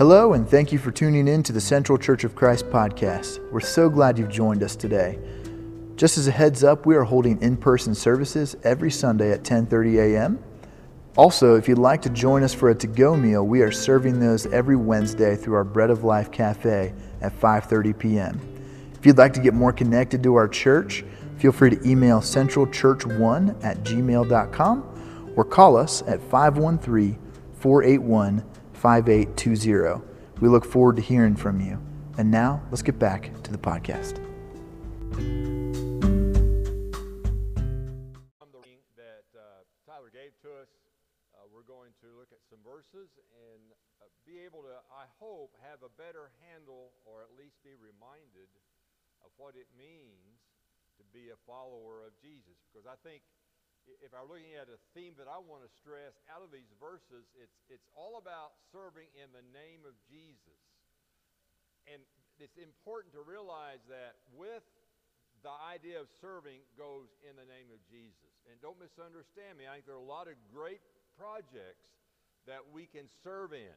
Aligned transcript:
Hello, 0.00 0.32
and 0.32 0.48
thank 0.48 0.72
you 0.72 0.78
for 0.78 0.90
tuning 0.90 1.28
in 1.28 1.42
to 1.42 1.52
the 1.52 1.60
Central 1.60 1.98
Church 1.98 2.24
of 2.24 2.34
Christ 2.34 2.70
podcast. 2.70 3.38
We're 3.52 3.60
so 3.60 3.90
glad 3.90 4.18
you've 4.18 4.30
joined 4.30 4.62
us 4.62 4.74
today. 4.74 5.18
Just 5.94 6.16
as 6.16 6.26
a 6.26 6.30
heads 6.30 6.64
up, 6.64 6.86
we 6.86 6.96
are 6.96 7.04
holding 7.04 7.38
in-person 7.42 7.94
services 7.94 8.56
every 8.64 8.90
Sunday 8.90 9.30
at 9.30 9.42
10:30 9.42 9.98
a.m. 9.98 10.42
Also, 11.18 11.54
if 11.56 11.68
you'd 11.68 11.76
like 11.76 12.00
to 12.00 12.08
join 12.08 12.42
us 12.42 12.54
for 12.54 12.70
a 12.70 12.74
to-go 12.74 13.14
meal, 13.14 13.46
we 13.46 13.60
are 13.60 13.70
serving 13.70 14.18
those 14.18 14.46
every 14.46 14.74
Wednesday 14.74 15.36
through 15.36 15.56
our 15.56 15.64
Bread 15.64 15.90
of 15.90 16.02
Life 16.02 16.32
Cafe 16.32 16.94
at 17.20 17.38
5:30 17.38 17.98
p.m. 17.98 18.40
If 18.94 19.04
you'd 19.04 19.18
like 19.18 19.34
to 19.34 19.40
get 19.40 19.52
more 19.52 19.70
connected 19.70 20.22
to 20.22 20.34
our 20.34 20.48
church, 20.48 21.04
feel 21.36 21.52
free 21.52 21.76
to 21.76 21.86
email 21.86 22.20
centralchurch1 22.20 23.62
at 23.62 23.84
gmail.com 23.84 25.32
or 25.36 25.44
call 25.44 25.76
us 25.76 26.02
at 26.06 26.22
513 26.22 27.18
481 27.58 28.49
5820. 28.80 30.00
We 30.40 30.48
look 30.48 30.64
forward 30.64 30.96
to 30.96 31.04
hearing 31.04 31.36
from 31.36 31.60
you. 31.60 31.76
And 32.16 32.32
now, 32.32 32.64
let's 32.72 32.80
get 32.80 32.98
back 32.98 33.28
to 33.44 33.52
the 33.52 33.60
podcast. 33.60 34.16
that 38.96 39.28
uh, 39.36 39.68
Tyler 39.84 40.08
gave 40.08 40.32
to 40.40 40.64
us, 40.64 40.72
uh, 41.36 41.44
we're 41.52 41.68
going 41.68 41.92
to 42.00 42.08
look 42.16 42.32
at 42.32 42.40
some 42.48 42.64
verses 42.64 43.12
and 43.52 43.60
uh, 44.00 44.08
be 44.24 44.40
able 44.48 44.64
to, 44.64 44.72
I 44.88 45.04
hope, 45.20 45.52
have 45.60 45.84
a 45.84 45.92
better 46.00 46.32
handle 46.48 46.96
or 47.04 47.20
at 47.20 47.36
least 47.36 47.60
be 47.60 47.76
reminded 47.76 48.48
of 49.20 49.28
what 49.36 49.60
it 49.60 49.68
means 49.76 50.40
to 50.96 51.04
be 51.12 51.28
a 51.28 51.38
follower 51.44 52.00
of 52.00 52.16
Jesus. 52.16 52.56
Because 52.72 52.88
I 52.88 52.96
think 53.04 53.20
if 53.98 54.14
I'm 54.14 54.30
looking 54.30 54.54
at 54.54 54.70
a 54.70 54.78
theme 54.94 55.18
that 55.18 55.26
I 55.26 55.42
want 55.42 55.66
to 55.66 55.70
stress 55.82 56.14
out 56.30 56.40
of 56.40 56.54
these 56.54 56.70
verses, 56.78 57.26
it's, 57.34 57.58
it's 57.66 57.86
all 57.98 58.22
about 58.22 58.54
serving 58.70 59.10
in 59.18 59.30
the 59.34 59.42
name 59.50 59.82
of 59.82 59.98
Jesus. 60.06 60.62
And 61.90 61.98
it's 62.38 62.56
important 62.56 63.12
to 63.18 63.22
realize 63.26 63.82
that 63.90 64.16
with 64.32 64.62
the 65.42 65.52
idea 65.66 65.98
of 65.98 66.06
serving 66.20 66.60
goes 66.76 67.08
in 67.24 67.36
the 67.36 67.48
name 67.48 67.72
of 67.72 67.80
Jesus. 67.88 68.32
And 68.48 68.60
don't 68.60 68.76
misunderstand 68.76 69.56
me. 69.56 69.64
I 69.64 69.80
think 69.80 69.88
there 69.88 69.96
are 69.96 70.02
a 70.02 70.04
lot 70.04 70.28
of 70.28 70.36
great 70.52 70.84
projects 71.16 71.88
that 72.44 72.60
we 72.72 72.88
can 72.88 73.08
serve 73.24 73.52
in. 73.52 73.76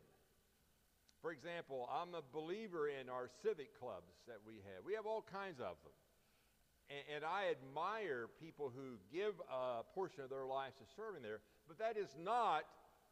For 1.23 1.31
example, 1.31 1.87
I'm 1.87 2.15
a 2.19 2.23
believer 2.35 2.91
in 2.91 3.07
our 3.07 3.31
civic 3.43 3.71
clubs 3.79 4.11
that 4.27 4.43
we 4.43 4.59
have. 4.67 4.83
We 4.83 4.95
have 4.99 5.07
all 5.07 5.23
kinds 5.23 5.63
of 5.63 5.79
them. 5.87 5.95
And, 6.89 7.15
and 7.15 7.25
I 7.25 7.51
admire 7.51 8.27
people 8.41 8.71
who 8.75 8.97
give 9.11 9.33
a 9.51 9.83
portion 9.93 10.23
of 10.23 10.29
their 10.29 10.45
lives 10.45 10.75
to 10.77 10.85
serving 10.95 11.23
there, 11.23 11.39
but 11.67 11.79
that 11.79 11.97
is 11.97 12.09
not 12.21 12.63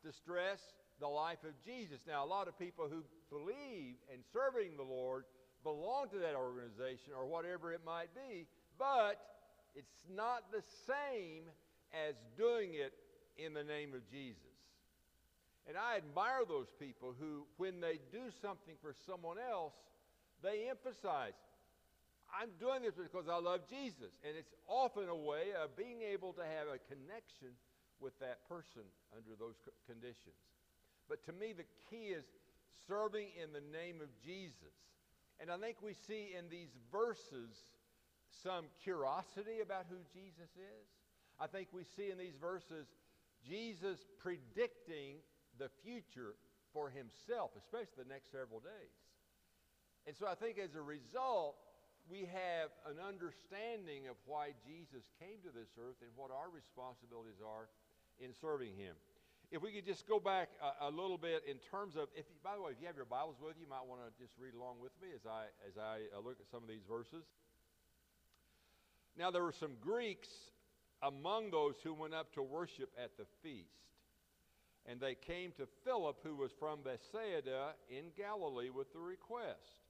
to 0.04 0.12
stress 0.12 0.60
the 1.00 1.08
life 1.08 1.44
of 1.44 1.54
Jesus. 1.66 2.02
Now, 2.08 2.24
a 2.24 2.30
lot 2.30 2.48
of 2.48 2.58
people 2.58 2.88
who 2.90 3.04
believe 3.30 3.96
in 4.14 4.22
serving 4.34 4.78
the 4.78 4.84
Lord 4.84 5.26
belong 5.64 6.10
to 6.10 6.20
that 6.20 6.36
organization 6.36 7.14
or 7.18 7.26
whatever 7.26 7.74
it 7.74 7.82
might 7.86 8.10
be, 8.14 8.48
but 8.78 9.22
it's 9.76 10.04
not 10.10 10.52
the 10.52 10.64
same 10.88 11.44
as 11.94 12.16
doing 12.38 12.74
it 12.74 12.94
in 13.38 13.54
the 13.54 13.64
name 13.64 13.94
of 13.94 14.02
Jesus. 14.10 14.42
And 15.68 15.78
I 15.78 15.98
admire 15.98 16.42
those 16.48 16.68
people 16.80 17.14
who, 17.20 17.46
when 17.58 17.82
they 17.82 18.00
do 18.12 18.30
something 18.42 18.76
for 18.82 18.94
someone 19.06 19.38
else, 19.38 19.74
they 20.42 20.70
emphasize, 20.70 21.34
I'm 22.32 22.50
doing 22.60 22.82
this 22.82 22.96
because 22.96 23.28
I 23.28 23.40
love 23.40 23.68
Jesus. 23.70 24.12
And 24.24 24.36
it's 24.36 24.54
often 24.68 25.10
a 25.10 25.16
way 25.16 25.52
of 25.56 25.76
being 25.76 26.02
able 26.02 26.34
to 26.34 26.42
have 26.42 26.68
a 26.72 26.80
connection 26.88 27.54
with 28.00 28.18
that 28.20 28.48
person 28.48 28.88
under 29.16 29.36
those 29.38 29.60
conditions. 29.86 30.40
But 31.08 31.24
to 31.26 31.34
me, 31.34 31.54
the 31.54 31.68
key 31.90 32.16
is 32.16 32.26
serving 32.88 33.30
in 33.36 33.54
the 33.54 33.62
name 33.62 34.02
of 34.02 34.10
Jesus. 34.24 34.76
And 35.40 35.52
I 35.52 35.58
think 35.58 35.78
we 35.82 35.94
see 35.94 36.34
in 36.38 36.50
these 36.50 36.72
verses 36.92 37.52
some 38.44 38.66
curiosity 38.84 39.60
about 39.62 39.86
who 39.90 39.98
Jesus 40.14 40.50
is. 40.56 40.88
I 41.40 41.48
think 41.48 41.68
we 41.74 41.84
see 41.84 42.12
in 42.12 42.18
these 42.18 42.38
verses 42.40 42.88
Jesus 43.46 44.00
predicting 44.20 45.18
the 45.58 45.70
future 45.84 46.36
for 46.74 46.90
himself, 46.90 47.52
especially 47.58 48.08
the 48.08 48.14
next 48.14 48.32
several 48.32 48.60
days. 48.60 48.96
And 50.08 50.16
so 50.16 50.28
I 50.28 50.36
think 50.36 50.58
as 50.58 50.76
a 50.76 50.82
result, 50.82 51.56
we 52.10 52.28
have 52.30 52.70
an 52.88 52.98
understanding 53.02 54.08
of 54.08 54.16
why 54.26 54.54
Jesus 54.66 55.04
came 55.20 55.42
to 55.46 55.52
this 55.54 55.70
earth 55.78 56.00
and 56.02 56.12
what 56.16 56.32
our 56.32 56.50
responsibilities 56.50 57.40
are 57.44 57.70
in 58.20 58.34
serving 58.34 58.74
him 58.76 58.96
if 59.52 59.62
we 59.62 59.72
could 59.72 59.86
just 59.86 60.08
go 60.08 60.20
back 60.20 60.50
a, 60.64 60.88
a, 60.88 60.90
little 60.90 61.18
bit 61.18 61.44
in 61.46 61.58
terms 61.70 61.98
of, 61.98 62.08
if 62.16 62.26
by 62.42 62.56
the 62.56 62.62
way, 62.62 62.72
if 62.72 62.80
you 62.80 62.88
have 62.88 62.96
your 62.96 63.06
Bibles 63.06 63.36
with 63.44 63.56
you, 63.58 63.68
you 63.68 63.70
might 63.70 63.86
want 63.86 64.00
to 64.00 64.24
just 64.24 64.34
read 64.40 64.56
along 64.56 64.80
with 64.82 64.94
me 65.02 65.10
as 65.14 65.28
I 65.28 65.52
as 65.68 65.78
I 65.78 66.08
uh, 66.16 66.22
look 66.24 66.40
at 66.40 66.48
some 66.50 66.64
of 66.64 66.70
these 66.70 66.88
verses. 66.88 67.28
Now 69.20 69.30
there 69.30 69.44
were 69.44 69.52
some 69.52 69.76
Greeks 69.82 70.30
among 71.04 71.52
those 71.52 71.76
who 71.84 71.94
went 71.94 72.14
up 72.14 72.34
to 72.36 72.42
worship 72.42 72.90
at 72.98 73.18
the 73.18 73.26
feast, 73.44 73.92
and 74.86 75.02
they 75.02 75.16
came 75.16 75.52
to 75.58 75.68
Philip, 75.84 76.18
who 76.24 76.36
was 76.36 76.52
from 76.58 76.80
Bethsaida 76.82 77.76
in 77.90 78.06
Galilee, 78.16 78.70
with 78.70 78.94
the 78.94 79.00
request, 79.00 79.81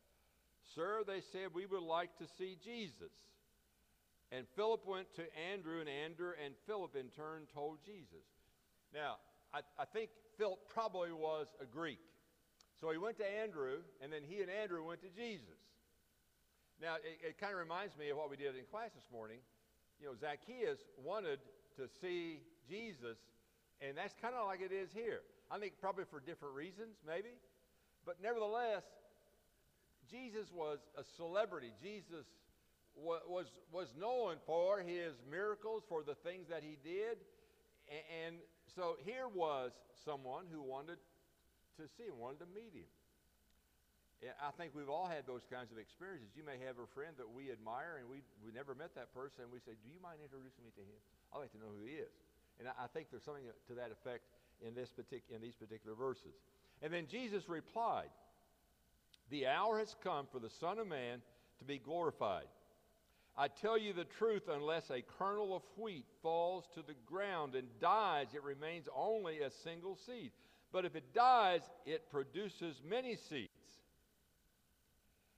"Sir," 0.75 1.03
they 1.05 1.21
said, 1.21 1.53
"we 1.53 1.65
would 1.65 1.83
like 1.83 2.17
to 2.17 2.27
see 2.37 2.57
Jesus." 2.63 3.11
And 4.31 4.47
Philip 4.55 4.85
went 4.85 5.13
to 5.15 5.23
Andrew, 5.51 5.81
and 5.81 5.89
Andrew 5.89 6.31
and 6.43 6.55
Philip 6.65 6.95
in 6.95 7.09
turn 7.09 7.47
told 7.53 7.79
Jesus. 7.85 8.23
Now, 8.93 9.17
I, 9.53 9.59
I 9.77 9.85
think 9.85 10.09
Philip 10.37 10.59
probably 10.69 11.11
was 11.11 11.47
a 11.59 11.65
Greek. 11.65 11.99
So 12.79 12.89
he 12.91 12.97
went 12.97 13.17
to 13.17 13.27
Andrew, 13.27 13.83
and 14.01 14.11
then 14.11 14.23
he 14.23 14.41
and 14.41 14.49
Andrew 14.49 14.83
went 14.85 15.01
to 15.01 15.09
Jesus. 15.09 15.59
Now, 16.81 16.95
it, 16.95 17.35
it 17.35 17.39
kind 17.39 17.53
of 17.53 17.59
reminds 17.59 17.97
me 17.97 18.09
of 18.09 18.17
what 18.17 18.29
we 18.29 18.37
did 18.37 18.55
in 18.55 18.63
class 18.71 18.89
this 18.95 19.11
morning. 19.11 19.37
You 19.99 20.07
know, 20.07 20.15
Zacchaeus 20.15 20.79
wanted 20.97 21.39
to 21.75 21.87
see 22.01 22.39
Jesus, 22.67 23.19
and 23.81 23.97
that's 23.97 24.15
kind 24.21 24.33
of 24.33 24.47
like 24.47 24.61
it 24.61 24.71
is 24.71 24.89
here. 24.93 25.21
I 25.51 25.59
think 25.59 25.73
probably 25.79 26.05
for 26.09 26.19
different 26.19 26.55
reasons, 26.55 26.95
maybe. 27.05 27.35
But 28.05 28.17
nevertheless, 28.23 28.81
Jesus 30.11 30.51
was 30.51 30.79
a 30.97 31.03
celebrity. 31.15 31.71
Jesus 31.81 32.27
was, 32.95 33.47
was, 33.71 33.87
known 33.95 34.35
for 34.45 34.79
his 34.79 35.15
miracles, 35.29 35.83
for 35.87 36.03
the 36.03 36.15
things 36.15 36.49
that 36.49 36.63
he 36.63 36.75
did. 36.83 37.17
And 37.87 38.35
so 38.75 38.95
here 39.03 39.27
was 39.31 39.71
someone 40.03 40.45
who 40.51 40.61
wanted 40.61 40.99
to 41.79 41.87
see 41.97 42.03
him, 42.03 42.19
wanted 42.19 42.43
to 42.43 42.49
meet 42.51 42.75
him. 42.75 42.91
I 44.37 44.53
think 44.53 44.77
we've 44.77 44.91
all 44.91 45.09
had 45.09 45.25
those 45.25 45.41
kinds 45.49 45.73
of 45.73 45.81
experiences. 45.81 46.29
You 46.37 46.45
may 46.45 46.61
have 46.61 46.77
a 46.77 46.85
friend 46.93 47.17
that 47.17 47.25
we 47.25 47.49
admire 47.49 47.97
and 47.97 48.05
we, 48.05 48.21
we 48.45 48.53
never 48.53 48.77
met 48.77 48.93
that 48.93 49.09
person, 49.17 49.41
and 49.41 49.49
we 49.49 49.57
say, 49.57 49.73
Do 49.81 49.89
you 49.89 49.97
mind 49.97 50.21
introducing 50.21 50.61
me 50.61 50.69
to 50.77 50.85
him? 50.85 50.99
I'd 51.33 51.41
like 51.41 51.53
to 51.57 51.61
know 51.61 51.73
who 51.73 51.89
he 51.89 51.97
is. 51.97 52.13
And 52.61 52.69
I, 52.69 52.85
I 52.85 52.87
think 52.93 53.09
there's 53.09 53.25
something 53.25 53.49
to 53.49 53.73
that 53.81 53.89
effect 53.89 54.29
in, 54.61 54.77
this 54.77 54.93
partic- 54.93 55.25
in 55.33 55.41
these 55.41 55.57
particular 55.57 55.97
verses. 55.97 56.37
And 56.85 56.93
then 56.93 57.09
Jesus 57.09 57.49
replied, 57.49 58.13
The 59.31 59.47
hour 59.47 59.79
has 59.79 59.95
come 60.03 60.27
for 60.29 60.39
the 60.39 60.49
Son 60.49 60.77
of 60.77 60.87
Man 60.87 61.21
to 61.59 61.65
be 61.65 61.79
glorified. 61.79 62.47
I 63.37 63.47
tell 63.47 63.77
you 63.77 63.93
the 63.93 64.03
truth, 64.03 64.49
unless 64.51 64.91
a 64.91 65.01
kernel 65.17 65.55
of 65.55 65.63
wheat 65.77 66.05
falls 66.21 66.65
to 66.75 66.81
the 66.81 66.95
ground 67.05 67.55
and 67.55 67.67
dies, 67.79 68.27
it 68.35 68.43
remains 68.43 68.89
only 68.93 69.39
a 69.39 69.49
single 69.49 69.95
seed. 69.95 70.31
But 70.73 70.83
if 70.83 70.97
it 70.97 71.13
dies, 71.13 71.61
it 71.85 72.11
produces 72.11 72.81
many 72.85 73.15
seeds. 73.15 73.51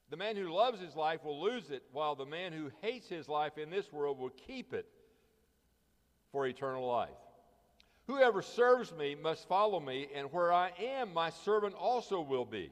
The 0.10 0.18
man 0.18 0.36
who 0.36 0.52
loves 0.52 0.82
his 0.82 0.96
life 0.96 1.24
will 1.24 1.40
lose 1.40 1.70
it, 1.70 1.84
while 1.92 2.16
the 2.16 2.26
man 2.26 2.52
who 2.52 2.72
hates 2.82 3.08
his 3.08 3.30
life 3.30 3.60
in 3.60 3.70
this 3.70 3.94
world 3.94 4.18
will 4.18 4.32
keep 4.48 4.74
it 4.74 4.88
for 6.32 6.48
eternal 6.48 6.88
life. 6.88 7.10
Whoever 8.08 8.42
serves 8.42 8.92
me 8.92 9.16
must 9.16 9.48
follow 9.48 9.80
me, 9.80 10.08
and 10.16 10.32
where 10.34 10.52
I 10.52 10.72
am, 10.80 11.14
my 11.14 11.30
servant 11.30 11.76
also 11.76 12.22
will 12.22 12.46
be. 12.46 12.72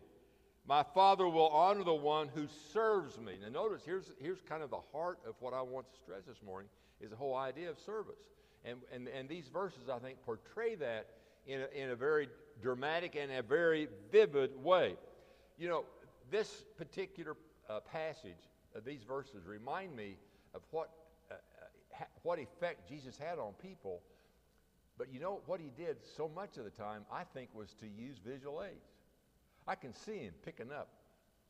My 0.67 0.83
Father 0.93 1.27
will 1.27 1.49
honor 1.49 1.83
the 1.83 1.93
one 1.93 2.29
who 2.33 2.47
serves 2.71 3.17
me. 3.17 3.33
Now, 3.41 3.49
notice 3.49 3.81
here's, 3.83 4.11
here's 4.19 4.41
kind 4.41 4.61
of 4.61 4.69
the 4.69 4.81
heart 4.91 5.19
of 5.27 5.35
what 5.39 5.53
I 5.53 5.61
want 5.61 5.91
to 5.91 5.97
stress 5.97 6.23
this 6.27 6.41
morning 6.45 6.69
is 6.99 7.09
the 7.09 7.15
whole 7.15 7.35
idea 7.35 7.69
of 7.69 7.79
service. 7.79 8.29
And, 8.63 8.77
and, 8.93 9.07
and 9.07 9.27
these 9.27 9.47
verses, 9.47 9.89
I 9.91 9.97
think, 9.97 10.21
portray 10.23 10.75
that 10.75 11.07
in 11.47 11.61
a, 11.61 11.83
in 11.83 11.89
a 11.89 11.95
very 11.95 12.29
dramatic 12.61 13.15
and 13.15 13.31
a 13.31 13.41
very 13.41 13.87
vivid 14.11 14.51
way. 14.63 14.95
You 15.57 15.67
know, 15.67 15.85
this 16.29 16.63
particular 16.77 17.35
uh, 17.67 17.79
passage, 17.79 18.37
uh, 18.75 18.79
these 18.85 19.03
verses, 19.03 19.45
remind 19.45 19.95
me 19.95 20.17
of 20.53 20.61
what, 20.69 20.91
uh, 21.31 21.33
uh, 21.33 21.65
ha- 21.97 22.05
what 22.21 22.37
effect 22.37 22.87
Jesus 22.87 23.17
had 23.17 23.39
on 23.39 23.53
people. 23.53 24.01
But 24.97 25.11
you 25.11 25.19
know, 25.19 25.41
what 25.47 25.59
he 25.59 25.71
did 25.75 25.97
so 26.15 26.29
much 26.33 26.57
of 26.57 26.65
the 26.65 26.69
time, 26.69 27.05
I 27.11 27.23
think, 27.23 27.49
was 27.55 27.73
to 27.79 27.87
use 27.87 28.17
visual 28.23 28.61
aids. 28.63 28.90
I 29.67 29.75
can 29.75 29.93
see 29.93 30.17
him 30.17 30.33
picking 30.43 30.71
up 30.71 30.89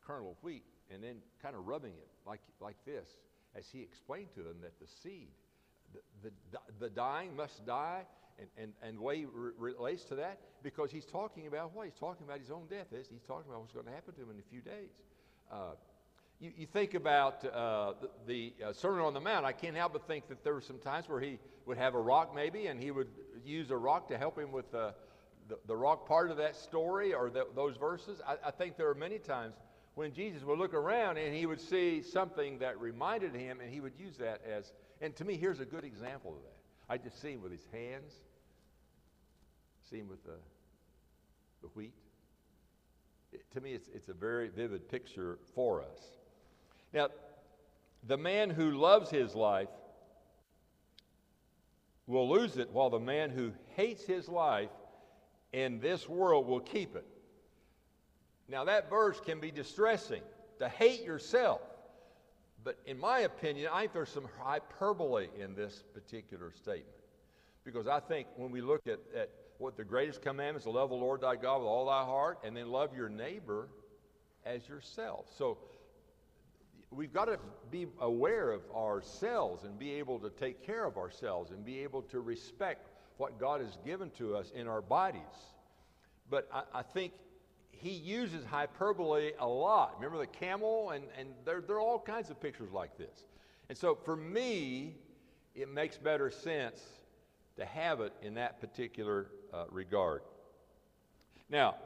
kernel 0.06 0.32
of 0.32 0.36
wheat 0.42 0.64
and 0.92 1.02
then 1.02 1.16
kind 1.42 1.54
of 1.54 1.66
rubbing 1.66 1.92
it 1.92 2.08
like, 2.26 2.40
like 2.60 2.76
this 2.84 3.08
as 3.56 3.66
he 3.70 3.80
explained 3.80 4.28
to 4.34 4.42
them 4.42 4.56
that 4.62 4.78
the 4.80 4.86
seed, 5.02 5.28
the, 6.22 6.30
the, 6.50 6.58
the 6.80 6.90
dying 6.90 7.36
must 7.36 7.64
die, 7.66 8.02
and, 8.38 8.48
and, 8.56 8.72
and 8.82 8.98
the 8.98 9.02
way 9.02 9.18
he 9.18 9.26
re- 9.26 9.52
relates 9.58 10.04
to 10.04 10.14
that, 10.16 10.38
because 10.62 10.90
he's 10.90 11.04
talking 11.04 11.46
about 11.46 11.74
what? 11.74 11.84
He's 11.84 11.98
talking 11.98 12.26
about 12.26 12.38
his 12.38 12.50
own 12.50 12.66
death. 12.70 12.86
He's 12.90 13.22
talking 13.26 13.50
about 13.50 13.60
what's 13.60 13.72
going 13.72 13.86
to 13.86 13.92
happen 13.92 14.14
to 14.14 14.22
him 14.22 14.30
in 14.30 14.38
a 14.38 14.50
few 14.50 14.60
days. 14.60 14.88
Uh, 15.52 15.74
you, 16.40 16.50
you, 16.56 16.66
think 16.66 16.94
about 16.94 17.44
uh, 17.44 17.92
the, 18.26 18.52
the 18.58 18.64
uh, 18.64 18.72
Sermon 18.72 19.04
on 19.04 19.14
the 19.14 19.20
Mount, 19.20 19.44
I 19.44 19.52
can't 19.52 19.76
help 19.76 19.92
but 19.92 20.06
think 20.06 20.28
that 20.28 20.42
there 20.42 20.54
were 20.54 20.62
some 20.62 20.78
times 20.78 21.08
where 21.08 21.20
he 21.20 21.38
would 21.66 21.76
have 21.76 21.94
a 21.94 22.00
rock 22.00 22.34
maybe, 22.34 22.66
and 22.66 22.82
he 22.82 22.90
would 22.90 23.08
use 23.44 23.70
a 23.70 23.76
rock 23.76 24.08
to 24.08 24.18
help 24.18 24.38
him 24.38 24.50
with 24.50 24.74
uh, 24.74 24.92
the, 25.48 25.58
the 25.66 25.76
rock 25.76 26.06
part 26.06 26.30
of 26.30 26.36
that 26.36 26.56
story 26.56 27.14
or 27.14 27.30
the, 27.30 27.46
those 27.54 27.76
verses. 27.76 28.20
I, 28.26 28.48
I 28.48 28.50
think 28.50 28.76
there 28.76 28.88
are 28.88 28.94
many 28.94 29.18
times 29.18 29.54
when 29.94 30.12
Jesus 30.12 30.42
would 30.44 30.58
look 30.58 30.74
around 30.74 31.18
and 31.18 31.34
he 31.34 31.46
would 31.46 31.60
see 31.60 32.02
something 32.02 32.58
that 32.58 32.80
reminded 32.80 33.34
him, 33.34 33.60
and 33.60 33.70
he 33.70 33.80
would 33.80 33.92
use 33.98 34.16
that 34.18 34.40
as, 34.48 34.72
and 35.00 35.14
to 35.16 35.24
me, 35.24 35.36
here's 35.36 35.60
a 35.60 35.64
good 35.64 35.84
example 35.84 36.32
of 36.32 36.42
that. 36.42 36.56
I 36.88 36.98
just 36.98 37.20
see 37.20 37.32
him 37.32 37.42
with 37.42 37.52
his 37.52 37.66
hands, 37.72 38.12
see 39.90 39.98
him 39.98 40.08
with 40.08 40.24
the, 40.24 40.38
the 41.60 41.68
wheat. 41.68 41.94
It, 43.32 43.42
to 43.52 43.60
me, 43.60 43.72
it's, 43.72 43.88
it's 43.94 44.08
a 44.08 44.14
very 44.14 44.48
vivid 44.48 44.88
picture 44.88 45.38
for 45.54 45.82
us. 45.82 45.98
Now, 46.92 47.08
the 48.06 48.16
man 48.16 48.50
who 48.50 48.72
loves 48.72 49.10
his 49.10 49.34
life 49.34 49.68
will 52.06 52.28
lose 52.28 52.56
it, 52.56 52.70
while 52.72 52.90
the 52.90 52.98
man 52.98 53.30
who 53.30 53.52
hates 53.76 54.04
his 54.04 54.28
life 54.28 54.70
in 55.52 55.80
this 55.80 56.08
world 56.08 56.46
will 56.46 56.60
keep 56.60 56.96
it. 56.96 57.06
Now, 58.48 58.64
that 58.64 58.90
verse 58.90 59.20
can 59.20 59.40
be 59.40 59.50
distressing 59.50 60.22
to 60.58 60.68
hate 60.68 61.02
yourself. 61.04 61.60
But 62.64 62.78
in 62.86 62.98
my 62.98 63.20
opinion, 63.20 63.68
I 63.72 63.80
think 63.80 63.92
there's 63.92 64.08
some 64.08 64.28
hyperbole 64.40 65.28
in 65.38 65.54
this 65.54 65.82
particular 65.94 66.52
statement. 66.52 66.96
Because 67.64 67.86
I 67.86 68.00
think 68.00 68.28
when 68.36 68.50
we 68.50 68.60
look 68.60 68.86
at, 68.86 69.00
at 69.16 69.30
what 69.58 69.76
the 69.76 69.84
greatest 69.84 70.22
commandments, 70.22 70.64
to 70.64 70.70
love 70.70 70.90
the 70.90 70.96
Lord 70.96 71.20
thy 71.20 71.36
God 71.36 71.58
with 71.58 71.66
all 71.66 71.86
thy 71.86 72.04
heart, 72.04 72.38
and 72.44 72.56
then 72.56 72.68
love 72.68 72.94
your 72.94 73.08
neighbor 73.08 73.68
as 74.44 74.68
yourself. 74.68 75.26
So 75.36 75.58
we've 76.90 77.12
got 77.12 77.26
to 77.26 77.38
be 77.70 77.86
aware 78.00 78.50
of 78.50 78.62
ourselves 78.74 79.64
and 79.64 79.78
be 79.78 79.92
able 79.92 80.18
to 80.20 80.30
take 80.30 80.64
care 80.64 80.84
of 80.84 80.96
ourselves 80.96 81.50
and 81.50 81.64
be 81.64 81.80
able 81.80 82.02
to 82.02 82.20
respect 82.20 82.88
what 83.16 83.38
God 83.38 83.60
has 83.60 83.76
given 83.84 84.10
to 84.18 84.36
us 84.36 84.50
in 84.54 84.68
our 84.68 84.82
bodies. 84.82 85.22
But 86.30 86.48
I, 86.52 86.62
I 86.80 86.82
think 86.82 87.12
he 87.70 87.90
uses 87.90 88.44
hyperbole 88.44 89.32
a 89.38 89.46
lot. 89.46 89.94
Remember 89.96 90.18
the 90.18 90.26
camel? 90.26 90.90
And, 90.90 91.04
and 91.18 91.30
there, 91.44 91.60
there 91.60 91.76
are 91.76 91.80
all 91.80 91.98
kinds 91.98 92.30
of 92.30 92.40
pictures 92.40 92.70
like 92.72 92.96
this. 92.96 93.24
And 93.68 93.76
so 93.76 93.98
for 94.04 94.16
me, 94.16 94.94
it 95.54 95.68
makes 95.68 95.96
better 95.96 96.30
sense 96.30 96.80
to 97.56 97.64
have 97.64 98.00
it 98.00 98.12
in 98.22 98.34
that 98.34 98.60
particular 98.60 99.26
uh, 99.52 99.64
regard. 99.70 100.22
Now, 101.50 101.76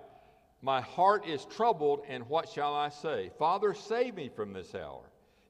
my 0.63 0.81
heart 0.81 1.27
is 1.27 1.45
troubled, 1.45 2.01
and 2.09 2.29
what 2.29 2.49
shall 2.49 2.75
I 2.75 2.89
say? 2.89 3.31
Father, 3.39 3.75
save 3.75 4.15
me 4.15 4.31
from 4.35 4.53
this 4.53 4.75
hour. 4.75 5.03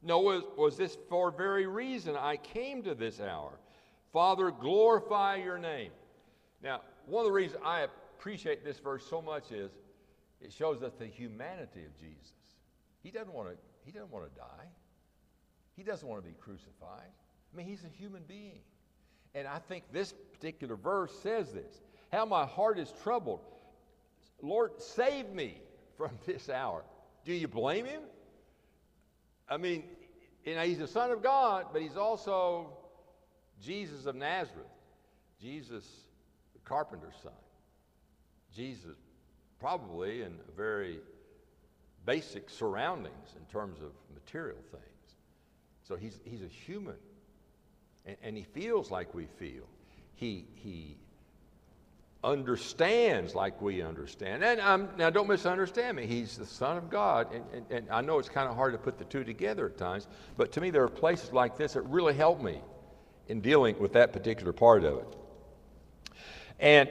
No, 0.03 0.21
was, 0.21 0.43
was 0.57 0.77
this 0.77 0.97
for 1.09 1.31
very 1.31 1.67
reason 1.67 2.17
I 2.17 2.37
came 2.37 2.83
to 2.85 2.95
this 2.95 3.21
hour? 3.21 3.59
Father, 4.17 4.51
glorify 4.51 5.37
your 5.37 5.59
name. 5.59 5.91
Now, 6.63 6.81
one 7.05 7.21
of 7.21 7.27
the 7.27 7.33
reasons 7.35 7.61
I 7.63 7.83
appreciate 7.83 8.65
this 8.65 8.79
verse 8.79 9.05
so 9.07 9.21
much 9.21 9.53
is 9.53 9.71
it 10.41 10.55
shows 10.55 10.83
us 10.83 10.95
the 10.99 11.05
humanity 11.05 11.85
of 11.85 11.95
Jesus. 12.01 12.33
He 13.03 13.11
doesn't 13.11 13.35
want 13.35 13.51
to, 13.51 13.57
he 13.85 13.93
doesn't 13.93 14.11
want 14.11 14.25
to 14.25 14.41
die. 14.41 14.65
He 15.77 15.83
doesn't 15.83 16.09
want 16.09 16.25
to 16.25 16.27
be 16.27 16.35
crucified. 16.41 17.11
I 17.53 17.57
mean, 17.59 17.67
he's 17.67 17.85
a 17.85 17.95
human 17.95 18.23
being. 18.27 18.61
And 19.35 19.47
I 19.47 19.59
think 19.59 19.85
this 19.93 20.15
particular 20.33 20.77
verse 20.77 21.13
says 21.23 21.53
this 21.53 21.83
How 22.11 22.25
my 22.25 22.47
heart 22.47 22.79
is 22.79 22.95
troubled. 23.03 23.41
Lord, 24.41 24.81
save 24.81 25.29
me 25.29 25.61
from 25.99 26.13
this 26.25 26.49
hour. 26.49 26.85
Do 27.27 27.35
you 27.35 27.49
blame 27.49 27.85
him? 27.85 28.01
I 29.47 29.59
mean, 29.59 29.85
you 30.47 30.55
know, 30.55 30.63
he's 30.63 30.79
the 30.79 30.89
Son 30.89 31.11
of 31.11 31.23
God, 31.23 31.67
but 31.71 31.83
he's 31.83 31.99
also 31.99 32.79
Jesus 33.63 34.07
of 34.07 34.15
Nazareth, 34.15 34.67
Jesus, 35.41 35.85
the 36.53 36.61
carpenter's 36.61 37.15
son. 37.23 37.33
Jesus, 38.55 38.97
probably 39.61 40.23
in 40.23 40.35
very 40.57 40.99
basic 42.05 42.49
surroundings 42.49 43.35
in 43.37 43.45
terms 43.53 43.81
of 43.81 43.91
material 44.15 44.59
things. 44.71 44.83
So 45.83 45.97
he's, 45.97 46.21
he's 46.25 46.43
a 46.43 46.49
human, 46.49 46.97
and, 48.07 48.17
and 48.23 48.37
he 48.37 48.45
feels 48.45 48.91
like 48.91 49.15
we 49.15 49.27
feel. 49.39 49.65
He, 50.15 50.47
he 50.55 50.97
understands 52.25 53.35
like 53.35 53.61
we 53.61 53.83
understand. 53.83 54.43
And 54.43 54.61
I'm, 54.61 54.89
now, 54.97 55.11
don't 55.11 55.29
misunderstand 55.29 55.97
me. 55.97 56.07
He's 56.07 56.37
the 56.37 56.47
Son 56.47 56.77
of 56.77 56.91
God. 56.91 57.33
And, 57.33 57.45
and, 57.53 57.67
and 57.71 57.91
I 57.91 58.01
know 58.01 58.19
it's 58.19 58.29
kind 58.29 58.49
of 58.49 58.57
hard 58.57 58.73
to 58.73 58.79
put 58.79 58.99
the 58.99 59.05
two 59.05 59.23
together 59.23 59.67
at 59.67 59.77
times, 59.77 60.09
but 60.37 60.51
to 60.53 60.61
me, 60.61 60.71
there 60.71 60.83
are 60.83 60.89
places 60.89 61.33
like 61.33 61.57
this 61.57 61.75
that 61.75 61.83
really 61.83 62.15
help 62.15 62.43
me 62.43 62.61
in 63.29 63.41
dealing 63.41 63.79
with 63.79 63.93
that 63.95 64.13
particular 64.13 64.53
part 64.53 64.85
of 64.85 64.99
it. 64.99 65.17
And 66.59 66.89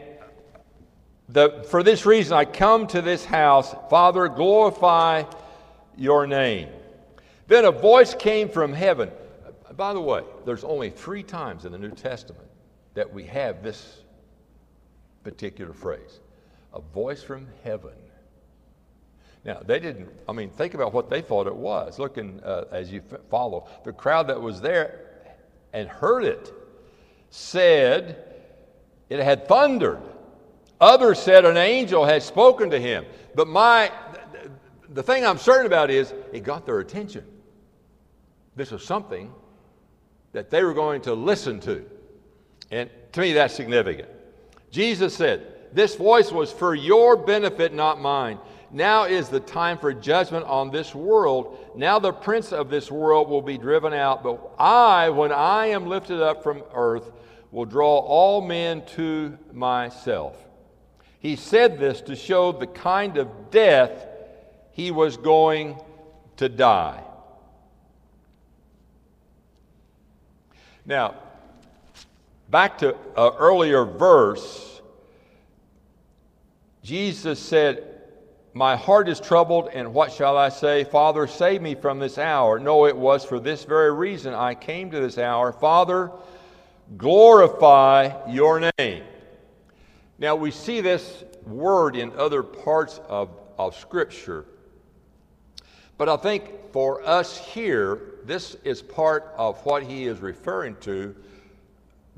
the, 1.29 1.65
for 1.69 1.81
this 1.81 2.05
reason, 2.05 2.33
I 2.33 2.45
come 2.45 2.87
to 2.87 3.01
this 3.01 3.25
house, 3.25 3.73
Father, 3.89 4.27
glorify 4.27 5.23
your 5.97 6.27
name. 6.27 6.69
Then 7.47 7.65
a 7.65 7.71
voice 7.71 8.13
came 8.13 8.49
from 8.49 8.73
heaven. 8.73 9.11
By 9.75 9.93
the 9.93 10.01
way, 10.01 10.23
there's 10.45 10.63
only 10.63 10.89
three 10.89 11.23
times 11.23 11.65
in 11.65 11.71
the 11.71 11.77
New 11.77 11.91
Testament 11.91 12.47
that 12.93 13.11
we 13.11 13.23
have 13.25 13.63
this 13.63 14.01
particular 15.23 15.73
phrase 15.73 16.19
a 16.73 16.81
voice 16.81 17.23
from 17.23 17.47
heaven. 17.63 17.93
Now, 19.45 19.61
they 19.65 19.79
didn't, 19.79 20.09
I 20.27 20.33
mean, 20.33 20.49
think 20.49 20.73
about 20.73 20.91
what 20.91 21.09
they 21.09 21.21
thought 21.21 21.47
it 21.47 21.55
was. 21.55 21.99
Looking 21.99 22.41
uh, 22.43 22.65
as 22.71 22.91
you 22.91 23.01
follow, 23.29 23.67
the 23.85 23.93
crowd 23.93 24.27
that 24.27 24.41
was 24.41 24.59
there 24.59 25.04
and 25.75 25.89
heard 25.89 26.23
it 26.23 26.53
said 27.29 28.23
it 29.09 29.19
had 29.19 29.47
thundered. 29.47 30.01
Others 30.79 31.19
said 31.19 31.43
an 31.43 31.57
angel 31.57 32.05
had 32.05 32.23
spoken 32.23 32.69
to 32.69 32.79
him. 32.79 33.05
But 33.35 33.49
my, 33.49 33.91
the 34.89 35.03
thing 35.03 35.25
I'm 35.25 35.37
certain 35.37 35.65
about 35.65 35.91
is 35.91 36.13
it 36.31 36.43
got 36.43 36.65
their 36.65 36.79
attention. 36.79 37.25
This 38.55 38.71
was 38.71 38.85
something 38.85 39.33
that 40.31 40.49
they 40.49 40.63
were 40.63 40.73
going 40.73 41.01
to 41.01 41.13
listen 41.13 41.59
to. 41.61 41.85
And 42.71 42.89
to 43.11 43.19
me, 43.19 43.33
that's 43.33 43.53
significant. 43.53 44.07
Jesus 44.71 45.13
said, 45.13 45.45
This 45.73 45.95
voice 45.95 46.31
was 46.31 46.53
for 46.53 46.73
your 46.73 47.17
benefit, 47.17 47.73
not 47.73 47.99
mine. 47.99 48.39
Now 48.71 49.05
is 49.05 49.29
the 49.29 49.39
time 49.39 49.77
for 49.77 49.93
judgment 49.93 50.45
on 50.45 50.71
this 50.71 50.93
world. 50.93 51.57
Now 51.75 51.99
the 51.99 52.11
prince 52.11 52.51
of 52.51 52.69
this 52.69 52.91
world 52.91 53.29
will 53.29 53.41
be 53.41 53.57
driven 53.57 53.93
out. 53.93 54.23
But 54.23 54.39
I, 54.59 55.09
when 55.09 55.31
I 55.31 55.67
am 55.67 55.87
lifted 55.87 56.21
up 56.21 56.43
from 56.43 56.63
earth, 56.73 57.11
will 57.51 57.65
draw 57.65 57.99
all 57.99 58.41
men 58.41 58.83
to 58.95 59.37
myself. 59.53 60.35
He 61.19 61.35
said 61.35 61.79
this 61.79 62.01
to 62.01 62.15
show 62.15 62.51
the 62.51 62.67
kind 62.67 63.17
of 63.17 63.49
death 63.49 64.07
he 64.71 64.91
was 64.91 65.15
going 65.17 65.79
to 66.37 66.49
die. 66.49 67.01
Now, 70.85 71.15
back 72.49 72.77
to 72.79 72.89
an 72.89 73.33
earlier 73.39 73.85
verse, 73.85 74.81
Jesus 76.83 77.39
said, 77.39 77.94
my 78.55 78.77
heart 78.77 79.09
is 79.09 79.19
troubled, 79.19 79.67
and 79.73 79.93
what 79.93 80.13
shall 80.13 80.37
I 80.37 80.47
say? 80.47 80.85
Father, 80.85 81.27
save 81.27 81.61
me 81.61 81.75
from 81.75 81.99
this 81.99 82.17
hour. 82.17 82.57
No, 82.57 82.85
it 82.85 82.95
was 82.95 83.25
for 83.25 83.37
this 83.37 83.65
very 83.65 83.93
reason 83.93 84.33
I 84.33 84.55
came 84.55 84.89
to 84.91 84.99
this 85.01 85.17
hour. 85.17 85.51
Father, 85.51 86.09
glorify 86.95 88.13
your 88.31 88.71
name. 88.79 89.03
Now, 90.17 90.37
we 90.37 90.51
see 90.51 90.79
this 90.79 91.25
word 91.45 91.97
in 91.97 92.13
other 92.13 92.41
parts 92.43 93.01
of, 93.09 93.29
of 93.57 93.75
Scripture. 93.75 94.45
But 95.97 96.07
I 96.07 96.15
think 96.15 96.71
for 96.71 97.05
us 97.05 97.37
here, 97.37 98.19
this 98.23 98.55
is 98.63 98.81
part 98.81 99.33
of 99.35 99.57
what 99.65 99.83
he 99.83 100.05
is 100.05 100.21
referring 100.21 100.77
to 100.77 101.13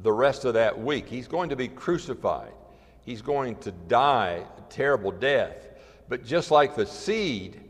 the 0.03 0.13
rest 0.13 0.45
of 0.45 0.53
that 0.53 0.79
week. 0.79 1.07
He's 1.07 1.27
going 1.27 1.49
to 1.49 1.55
be 1.55 1.67
crucified, 1.67 2.53
he's 3.01 3.23
going 3.23 3.55
to 3.55 3.71
die 3.71 4.45
a 4.55 4.61
terrible 4.69 5.11
death. 5.11 5.63
But 6.09 6.25
just 6.25 6.51
like 6.51 6.75
the 6.75 6.85
seed, 6.85 7.61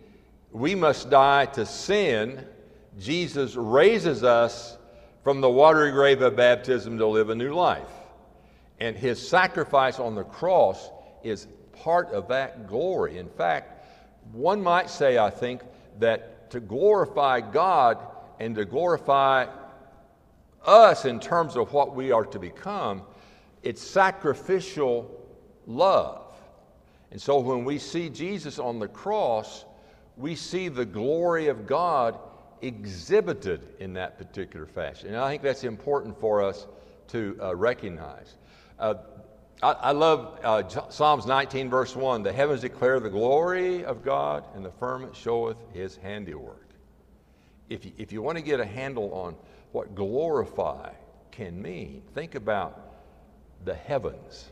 we 0.52 0.76
must 0.76 1.10
die 1.10 1.46
to 1.48 1.66
sin. 1.66 2.46
Jesus 3.00 3.56
raises 3.56 4.24
us 4.24 4.78
from 5.24 5.42
the 5.42 5.50
watery 5.50 5.92
grave 5.92 6.22
of 6.22 6.36
baptism 6.36 6.98
to 6.98 7.08
live 7.08 7.30
a 7.30 7.36
new 7.36 7.54
life. 7.54 7.90
And 8.80 8.96
his 8.96 9.28
sacrifice 9.28 10.00
on 10.00 10.16
the 10.16 10.24
cross 10.24 10.90
is 11.24 11.48
part 11.84 12.10
of 12.10 12.28
that 12.30 12.68
glory. 12.68 13.18
In 13.18 13.28
fact, 13.28 13.86
one 14.32 14.62
might 14.62 14.90
say, 14.90 15.18
I 15.18 15.30
think, 15.30 15.62
that 16.00 16.52
to 16.52 16.60
glorify 16.60 17.42
God 17.42 17.98
and 18.40 18.56
to 18.56 18.66
glorify 18.66 19.48
us, 20.66 21.06
in 21.06 21.20
terms 21.20 21.56
of 21.56 21.72
what 21.74 21.96
we 21.96 22.12
are 22.12 22.26
to 22.26 22.40
become, 22.40 23.04
it's 23.64 23.82
sacrificial 23.82 25.10
love. 25.66 26.27
And 27.12 27.22
so 27.22 27.40
when 27.40 27.64
we 27.64 27.80
see 27.80 28.10
Jesus 28.10 28.60
on 28.60 28.80
the 28.80 28.88
cross, 28.88 29.66
we 30.18 30.36
see 30.36 30.68
the 30.68 30.86
glory 30.86 31.48
of 31.48 31.68
God 31.68 32.20
exhibited 32.62 33.68
in 33.80 33.94
that 33.94 34.18
particular 34.18 34.66
fashion. 34.66 35.10
And 35.10 35.18
I 35.18 35.30
think 35.30 35.44
that's 35.44 35.64
important 35.64 36.20
for 36.20 36.42
us 36.44 36.68
to 37.10 37.38
uh, 37.42 37.56
recognize. 37.56 38.36
Uh, 38.80 38.96
I, 39.62 39.72
I, 39.72 39.92
love 39.92 40.40
uh, 40.44 40.90
Psalms 40.90 41.26
19, 41.26 41.70
verse 41.70 41.96
1 41.96 42.24
The 42.24 42.34
heavens 42.34 42.62
declare 42.62 43.00
the 43.00 43.10
glory 43.10 43.86
of 43.86 44.04
God, 44.04 44.44
and 44.56 44.66
the 44.66 44.72
firmament 44.72 45.16
showeth 45.16 45.58
his 45.74 45.96
handiwork. 45.98 46.68
If 47.70 47.86
you, 47.86 47.92
if 47.98 48.12
you 48.12 48.22
want 48.22 48.38
to 48.38 48.44
get 48.44 48.60
a 48.60 48.66
handle 48.66 49.14
on 49.14 49.36
what 49.72 49.96
glorify 49.96 50.92
can 51.32 51.62
mean, 51.62 52.02
think 52.14 52.36
about 52.36 52.80
the 53.66 53.76
heavens. 53.76 54.52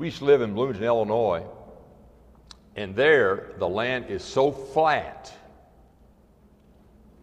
We 0.00 0.06
used 0.06 0.20
to 0.20 0.24
live 0.24 0.40
in 0.40 0.54
Bloomington, 0.54 0.82
Illinois, 0.82 1.44
and 2.74 2.96
there 2.96 3.50
the 3.58 3.68
land 3.68 4.06
is 4.08 4.24
so 4.24 4.50
flat. 4.50 5.30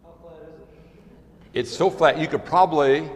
How 0.03 0.11
flat 0.21 0.37
is 0.43 0.61
it? 1.55 1.59
It's 1.59 1.75
so 1.75 1.89
flat 1.89 2.19
you 2.19 2.27
could 2.27 2.45
probably 2.45 3.09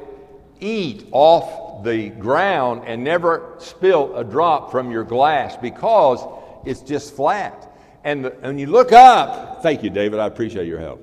eat 0.59 1.07
off 1.11 1.83
the 1.83 2.09
ground 2.09 2.85
and 2.87 3.03
never 3.03 3.53
spill 3.59 4.17
a 4.17 4.23
drop 4.23 4.71
from 4.71 4.89
your 4.89 5.03
glass 5.03 5.55
because 5.57 6.27
it's 6.65 6.81
just 6.81 7.15
flat. 7.15 7.71
And 8.03 8.33
when 8.41 8.57
you 8.57 8.65
look 8.65 8.91
up, 8.91 9.61
thank 9.61 9.83
you, 9.83 9.91
David, 9.91 10.19
I 10.19 10.25
appreciate 10.25 10.65
your 10.65 10.79
help. 10.79 11.01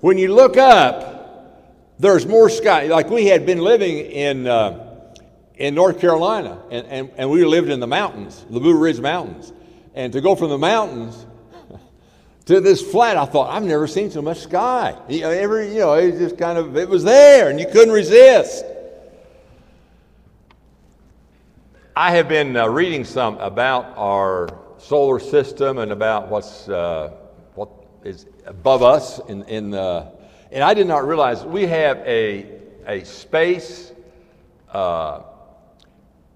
When 0.00 0.16
you 0.16 0.34
look 0.34 0.56
up, 0.56 1.92
there's 1.98 2.24
more 2.24 2.48
sky. 2.48 2.86
Like 2.86 3.10
we 3.10 3.26
had 3.26 3.44
been 3.44 3.60
living 3.60 3.98
in. 3.98 4.46
Uh, 4.46 4.85
in 5.56 5.74
North 5.74 6.00
Carolina, 6.00 6.60
and, 6.70 6.86
and, 6.86 7.10
and 7.16 7.30
we 7.30 7.44
lived 7.44 7.70
in 7.70 7.80
the 7.80 7.86
mountains, 7.86 8.44
the 8.50 8.60
Blue 8.60 8.76
Ridge 8.76 9.00
Mountains. 9.00 9.52
And 9.94 10.12
to 10.12 10.20
go 10.20 10.34
from 10.34 10.50
the 10.50 10.58
mountains 10.58 11.26
to 12.44 12.60
this 12.60 12.82
flat, 12.82 13.16
I 13.16 13.24
thought, 13.24 13.50
I've 13.50 13.62
never 13.62 13.86
seen 13.86 14.10
so 14.10 14.20
much 14.20 14.40
sky. 14.40 14.96
You 15.08 15.22
know, 15.22 15.30
every, 15.30 15.72
you 15.72 15.80
know, 15.80 15.94
it 15.94 16.18
just 16.18 16.36
kind 16.36 16.58
of, 16.58 16.76
it 16.76 16.88
was 16.88 17.02
there, 17.02 17.48
and 17.48 17.58
you 17.58 17.66
couldn't 17.66 17.94
resist. 17.94 18.64
I 21.96 22.10
have 22.10 22.28
been 22.28 22.56
uh, 22.58 22.68
reading 22.68 23.04
some 23.04 23.38
about 23.38 23.94
our 23.96 24.50
solar 24.76 25.18
system 25.18 25.78
and 25.78 25.92
about 25.92 26.28
what's 26.28 26.68
uh, 26.68 27.10
what 27.54 27.70
is 28.04 28.26
above 28.44 28.82
us, 28.82 29.18
in, 29.28 29.42
in 29.44 29.72
uh, 29.72 30.10
and 30.52 30.62
I 30.62 30.74
did 30.74 30.86
not 30.86 31.08
realize 31.08 31.42
we 31.42 31.66
have 31.66 31.96
a 32.00 32.60
a 32.86 33.02
space 33.04 33.92
uh, 34.72 35.22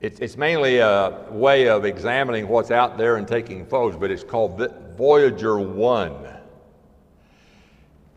it's 0.01 0.19
it's 0.21 0.37
mainly 0.37 0.79
a 0.79 1.27
way 1.31 1.69
of 1.69 1.85
examining 1.85 2.49
what's 2.49 2.71
out 2.71 2.97
there 2.97 3.17
and 3.17 3.29
taking 3.29 3.67
photos, 3.67 3.99
but 3.99 4.11
it's 4.11 4.25
called 4.25 4.59
Voyager 4.97 5.59
1. 5.59 6.29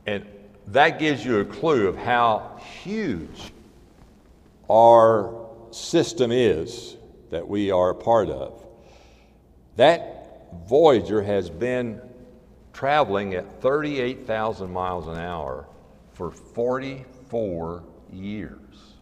And 0.05 0.25
that 0.67 0.99
gives 0.99 1.25
you 1.25 1.39
a 1.39 1.45
clue 1.45 1.87
of 1.87 1.97
how 1.97 2.59
huge 2.83 3.51
our 4.69 5.47
system 5.71 6.31
is 6.31 6.95
that 7.29 7.47
we 7.47 7.71
are 7.71 7.89
a 7.89 7.95
part 7.95 8.29
of. 8.29 8.65
That 9.75 10.49
Voyager 10.67 11.21
has 11.21 11.49
been 11.49 11.99
traveling 12.71 13.33
at 13.33 13.61
38,000 13.61 14.71
miles 14.71 15.07
an 15.07 15.17
hour 15.17 15.67
for 16.13 16.31
44 16.31 17.83
years. 18.11 18.92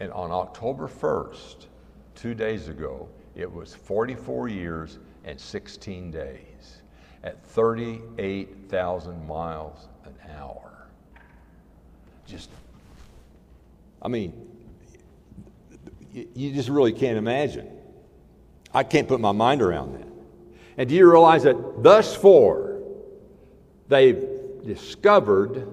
And 0.00 0.10
on 0.12 0.32
October 0.32 0.88
1st, 0.88 1.66
two 2.14 2.34
days 2.34 2.68
ago, 2.68 3.06
it 3.36 3.50
was 3.50 3.74
44 3.74 4.48
years 4.48 4.98
and 5.24 5.38
16 5.38 6.10
days 6.10 6.80
at 7.22 7.44
38,000 7.44 9.26
miles 9.26 9.88
an 10.04 10.14
hour. 10.36 10.88
Just, 12.26 12.48
I 14.00 14.08
mean, 14.08 14.32
you 16.12 16.52
just 16.52 16.70
really 16.70 16.92
can't 16.92 17.18
imagine. 17.18 17.68
I 18.72 18.84
can't 18.84 19.06
put 19.06 19.20
my 19.20 19.32
mind 19.32 19.60
around 19.60 19.94
that. 19.94 20.08
And 20.78 20.88
do 20.88 20.94
you 20.94 21.10
realize 21.10 21.42
that 21.42 21.82
thus 21.82 22.16
far, 22.16 22.78
they've 23.88 24.26
discovered 24.64 25.68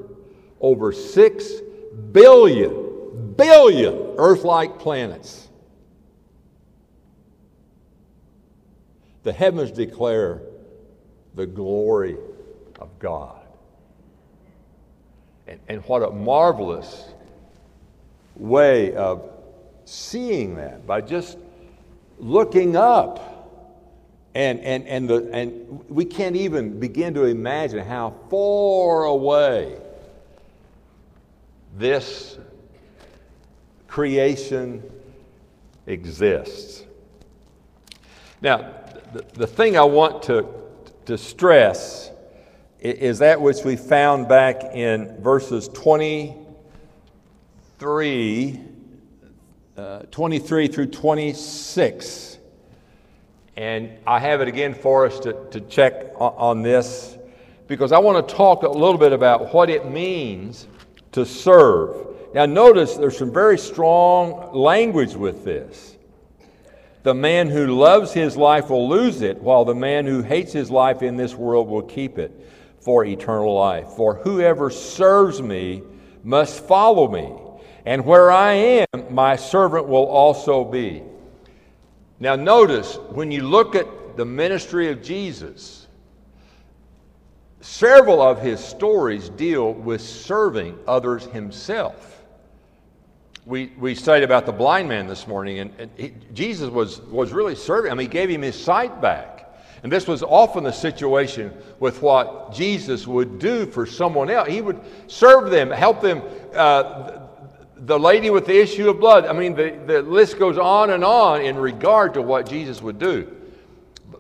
over 0.60 0.92
6 0.92 1.52
billion 2.12 2.87
billion 3.36 4.16
Earth 4.18 4.44
like 4.44 4.80
planets. 4.80 5.48
The 9.24 9.34
heavens 9.34 9.72
declare 9.72 10.42
the 11.36 11.46
glory 11.46 12.18
of 12.80 12.98
God. 13.00 13.42
And, 15.48 15.60
and 15.68 15.82
what 15.86 16.04
a 16.04 16.12
marvelous 16.12 17.06
way 18.36 18.94
of 18.96 19.30
seeing 19.86 20.56
that 20.56 20.86
by 20.86 21.02
just 21.02 21.38
looking 22.20 22.76
up. 22.76 23.34
And, 24.36 24.60
and, 24.60 24.88
and, 24.88 25.10
the, 25.10 25.30
and 25.34 25.90
we 25.90 26.06
can't 26.06 26.36
even 26.36 26.80
begin 26.80 27.14
to 27.16 27.26
imagine 27.26 27.84
how 27.86 28.14
far 28.30 29.06
away 29.06 29.78
this 31.78 32.38
creation 33.98 34.84
exists. 35.88 36.86
Now, 38.44 38.76
the, 39.12 39.26
the 39.34 39.48
thing 39.48 39.76
I 39.76 39.86
want 39.86 40.22
to, 40.26 40.46
to 41.08 41.18
stress 41.18 42.12
is 42.80 43.18
that 43.18 43.42
which 43.42 43.66
we 43.66 43.76
found 43.76 44.28
back 44.28 44.66
in 44.66 45.20
verses 45.20 45.68
23, 45.70 48.62
uh, 49.76 50.00
23 50.12 50.68
through 50.68 50.86
26. 50.86 52.38
And 53.56 53.98
I 54.06 54.20
have 54.20 54.42
it 54.42 54.48
again 54.48 54.76
for 54.76 55.08
us 55.08 55.20
to, 55.22 55.34
to 55.50 55.60
check 55.62 56.12
on, 56.20 56.34
on 56.38 56.62
this 56.62 57.18
because 57.66 57.92
I 57.92 57.98
want 57.98 58.30
to 58.30 58.36
talk 58.36 58.62
a 58.62 58.70
little 58.70 59.00
bit 59.00 59.12
about 59.12 59.56
what 59.56 59.72
it 59.72 59.90
means 59.90 60.68
to 61.14 61.26
serve. 61.26 62.07
Now, 62.34 62.46
notice 62.46 62.96
there's 62.96 63.18
some 63.18 63.32
very 63.32 63.58
strong 63.58 64.54
language 64.54 65.16
with 65.16 65.46
this. 65.46 65.96
The 67.04 67.14
man 67.14 67.48
who 67.48 67.68
loves 67.68 68.12
his 68.12 68.36
life 68.36 68.70
will 68.70 68.90
lose 68.90 69.22
it, 69.22 69.42
while 69.42 69.64
the 69.64 69.74
man 69.74 70.06
who 70.06 70.22
hates 70.22 70.52
his 70.52 70.70
life 70.70 71.02
in 71.02 71.16
this 71.16 71.36
world 71.36 71.70
will 71.70 71.84
keep 71.84 72.18
it 72.18 72.32
for 72.82 73.06
eternal 73.06 73.56
life. 73.56 73.88
For 73.96 74.16
whoever 74.16 74.70
serves 74.70 75.42
me 75.42 75.84
must 76.24 76.66
follow 76.66 77.08
me, 77.08 77.34
and 77.86 78.06
where 78.06 78.30
I 78.30 78.54
am, 78.54 78.86
my 79.10 79.38
servant 79.38 79.88
will 79.88 80.06
also 80.06 80.66
be. 80.66 81.02
Now, 82.20 82.36
notice 82.36 82.98
when 83.10 83.32
you 83.32 83.44
look 83.44 83.74
at 83.76 84.18
the 84.18 84.26
ministry 84.26 84.92
of 84.92 85.02
Jesus, 85.02 85.88
several 87.62 88.22
of 88.22 88.42
his 88.42 88.60
stories 88.60 89.30
deal 89.30 89.74
with 89.74 90.02
serving 90.02 90.78
others 90.88 91.26
himself 91.28 92.17
we, 93.48 93.72
we 93.80 93.96
studied 93.96 94.26
about 94.26 94.46
the 94.46 94.52
blind 94.52 94.90
man 94.90 95.08
this 95.08 95.26
morning, 95.26 95.60
and, 95.60 95.74
and 95.80 95.90
he, 95.96 96.14
Jesus 96.34 96.70
was, 96.70 97.00
was 97.04 97.32
really 97.32 97.56
serving. 97.56 97.92
I 97.92 97.96
mean, 97.96 98.08
he 98.08 98.12
gave 98.12 98.30
him 98.30 98.42
his 98.42 98.62
sight 98.62 99.02
back. 99.02 99.36
And 99.84 99.92
this 99.92 100.06
was 100.06 100.22
often 100.22 100.66
the 100.66 100.74
situation 100.74 101.54
with 101.80 102.02
what 102.02 102.54
Jesus 102.54 103.08
would 103.08 103.40
do 103.40 103.66
for 103.66 103.86
someone 103.86 104.30
else. 104.30 104.50
He 104.50 104.60
would 104.60 104.82
serve 105.08 105.50
them, 105.50 105.72
help 105.72 106.02
them. 106.02 106.24
Uh, 106.54 107.20
the 107.78 107.98
lady 107.98 108.30
with 108.32 108.48
the 108.48 108.60
issue 108.60 108.90
of 108.90 109.00
blood, 109.00 109.26
I 109.26 109.34
mean, 109.34 109.56
the, 109.56 109.80
the 109.86 110.02
list 110.02 110.40
goes 110.40 110.58
on 110.58 110.90
and 110.90 111.06
on 111.06 111.42
in 111.42 111.56
regard 111.56 112.16
to 112.16 112.22
what 112.22 112.50
Jesus 112.50 112.82
would 112.82 113.00
do. 113.00 113.34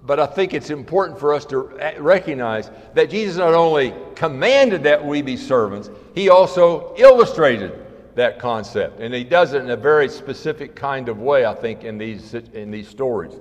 But 0.04 0.22
I 0.22 0.26
think 0.26 0.54
it's 0.54 0.70
important 0.70 1.20
for 1.20 1.34
us 1.34 1.44
to 1.48 1.58
recognize 2.00 2.72
that 2.94 3.10
Jesus 3.10 3.36
not 3.36 3.54
only 3.56 3.94
commanded 4.16 4.84
that 4.84 5.04
we 5.04 5.22
be 5.22 5.36
servants, 5.36 5.90
he 6.16 6.30
also 6.30 6.94
illustrated 6.98 7.87
that 8.18 8.40
concept. 8.40 9.00
And 9.00 9.14
he 9.14 9.24
does 9.24 9.54
it 9.54 9.62
in 9.64 9.70
a 9.70 9.78
very 9.78 10.10
specific 10.10 10.76
kind 10.76 11.08
of 11.08 11.20
way, 11.20 11.46
I 11.46 11.54
think, 11.54 11.84
in 11.84 11.98
these, 11.98 12.34
in 12.34 12.70
these 12.72 12.88
stories. 12.88 13.34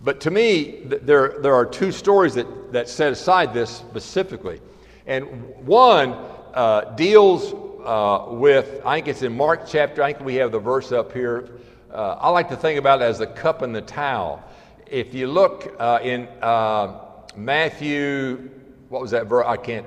But 0.00 0.20
to 0.20 0.30
me, 0.30 0.82
there, 0.84 1.40
there 1.40 1.54
are 1.54 1.66
two 1.66 1.90
stories 1.90 2.34
that, 2.34 2.72
that 2.72 2.88
set 2.88 3.12
aside 3.12 3.52
this 3.54 3.70
specifically. 3.70 4.60
And 5.06 5.44
one 5.66 6.12
uh, 6.52 6.92
deals 6.96 7.54
uh, 7.84 8.26
with, 8.28 8.82
I 8.84 8.96
think 8.96 9.08
it's 9.08 9.22
in 9.22 9.34
Mark 9.34 9.66
chapter, 9.66 10.02
I 10.02 10.12
think 10.12 10.24
we 10.24 10.34
have 10.36 10.52
the 10.52 10.58
verse 10.58 10.92
up 10.92 11.12
here. 11.12 11.58
Uh, 11.90 12.18
I 12.20 12.28
like 12.28 12.48
to 12.50 12.56
think 12.56 12.78
about 12.78 13.00
it 13.00 13.04
as 13.04 13.18
the 13.18 13.26
cup 13.26 13.62
and 13.62 13.74
the 13.74 13.82
towel. 13.82 14.42
If 14.86 15.14
you 15.14 15.26
look 15.28 15.74
uh, 15.78 16.00
in 16.02 16.28
uh, 16.42 17.00
Matthew, 17.36 18.50
what 18.90 19.00
was 19.00 19.12
that 19.12 19.26
verse? 19.26 19.46
I 19.48 19.56
can't. 19.56 19.86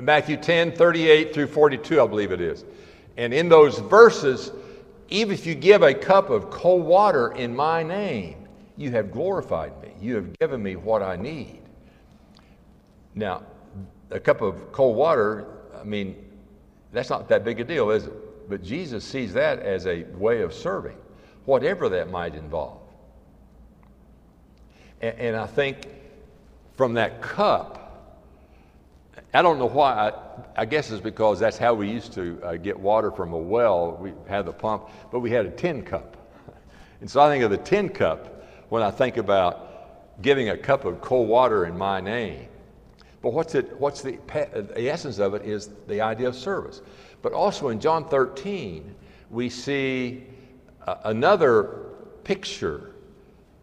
Matthew 0.00 0.36
10, 0.36 0.72
38 0.72 1.32
through 1.32 1.46
42, 1.46 2.02
I 2.02 2.06
believe 2.08 2.32
it 2.32 2.40
is. 2.40 2.64
And 3.16 3.34
in 3.34 3.48
those 3.48 3.78
verses, 3.78 4.52
even 5.08 5.34
if 5.34 5.46
you 5.46 5.54
give 5.54 5.82
a 5.82 5.92
cup 5.92 6.30
of 6.30 6.50
cold 6.50 6.84
water 6.84 7.32
in 7.32 7.54
my 7.54 7.82
name, 7.82 8.48
you 8.76 8.90
have 8.92 9.12
glorified 9.12 9.80
me. 9.82 9.92
You 10.00 10.14
have 10.16 10.38
given 10.38 10.62
me 10.62 10.76
what 10.76 11.02
I 11.02 11.16
need. 11.16 11.60
Now, 13.14 13.42
a 14.10 14.18
cup 14.18 14.40
of 14.40 14.72
cold 14.72 14.96
water, 14.96 15.46
I 15.78 15.84
mean, 15.84 16.16
that's 16.92 17.10
not 17.10 17.28
that 17.28 17.44
big 17.44 17.60
a 17.60 17.64
deal, 17.64 17.90
is 17.90 18.06
it? 18.06 18.48
But 18.48 18.62
Jesus 18.62 19.04
sees 19.04 19.32
that 19.34 19.60
as 19.60 19.86
a 19.86 20.04
way 20.14 20.42
of 20.42 20.52
serving, 20.52 20.96
whatever 21.44 21.88
that 21.90 22.10
might 22.10 22.34
involve. 22.34 22.80
And, 25.00 25.18
and 25.18 25.36
I 25.36 25.46
think 25.46 25.88
from 26.76 26.94
that 26.94 27.20
cup, 27.20 27.81
I 29.34 29.40
don't 29.40 29.58
know 29.58 29.68
why. 29.68 30.10
I, 30.10 30.62
I, 30.62 30.64
guess 30.66 30.90
it's 30.90 31.00
because 31.00 31.40
that's 31.40 31.56
how 31.56 31.72
we 31.72 31.90
used 31.90 32.12
to 32.14 32.38
uh, 32.42 32.56
get 32.56 32.78
water 32.78 33.10
from 33.10 33.32
a 33.32 33.38
well. 33.38 33.96
We 33.98 34.12
had 34.28 34.44
the 34.44 34.52
pump, 34.52 34.88
but 35.10 35.20
we 35.20 35.30
had 35.30 35.46
a 35.46 35.50
tin 35.50 35.82
cup. 35.82 36.16
And 37.00 37.10
so 37.10 37.20
I 37.20 37.28
think 37.28 37.42
of 37.42 37.50
the 37.50 37.58
tin 37.58 37.88
cup 37.88 38.44
when 38.68 38.82
I 38.82 38.90
think 38.92 39.16
about 39.16 40.22
giving 40.22 40.50
a 40.50 40.56
cup 40.56 40.84
of 40.84 41.00
cold 41.00 41.28
water 41.28 41.66
in 41.66 41.76
my 41.76 42.00
name. 42.00 42.46
But 43.22 43.32
what's, 43.32 43.54
it, 43.54 43.78
what's 43.80 44.02
the, 44.02 44.18
the 44.74 44.88
essence 44.88 45.18
of 45.18 45.34
it 45.34 45.42
is 45.42 45.70
the 45.88 46.00
idea 46.00 46.28
of 46.28 46.36
service. 46.36 46.80
But 47.22 47.32
also 47.32 47.68
in 47.68 47.80
John 47.80 48.08
13, 48.08 48.94
we 49.30 49.48
see 49.48 50.24
another 51.04 51.86
picture 52.24 52.92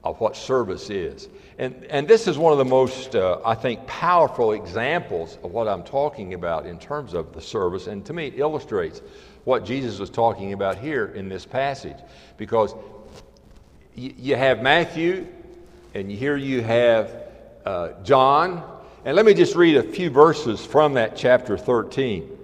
of 0.04 0.20
what 0.20 0.36
service 0.36 0.90
is. 0.90 1.30
And, 1.60 1.84
and 1.90 2.08
this 2.08 2.26
is 2.26 2.38
one 2.38 2.54
of 2.54 2.58
the 2.58 2.64
most, 2.64 3.18
uh, 3.18 3.42
I 3.44 3.54
think, 3.54 3.86
powerful 3.86 4.54
examples 4.54 5.38
of 5.44 5.52
what 5.52 5.68
I'm 5.68 5.84
talking 5.84 6.34
about 6.34 6.66
in 6.66 6.80
terms 6.80 7.14
of 7.14 7.34
the 7.34 7.42
service. 7.42 7.88
And 7.88 8.06
to 8.06 8.14
me, 8.14 8.28
it 8.28 8.40
illustrates 8.40 9.02
what 9.44 9.66
Jesus 9.66 10.00
was 10.00 10.10
talking 10.10 10.54
about 10.54 10.78
here 10.78 11.08
in 11.08 11.28
this 11.28 11.46
passage. 11.46 11.98
Because 12.38 12.74
y- 13.98 14.14
you 14.18 14.38
have 14.38 14.62
Matthew, 14.62 15.28
and 15.94 16.10
here 16.10 16.38
you 16.38 16.62
have 16.62 17.14
uh, 17.66 17.90
John. 18.04 18.64
And 19.04 19.18
let 19.18 19.26
me 19.26 19.34
just 19.34 19.58
read 19.58 19.76
a 19.76 19.84
few 19.84 20.10
verses 20.10 20.66
from 20.66 20.94
that 20.94 21.18
chapter 21.18 21.58
13. 21.58 22.38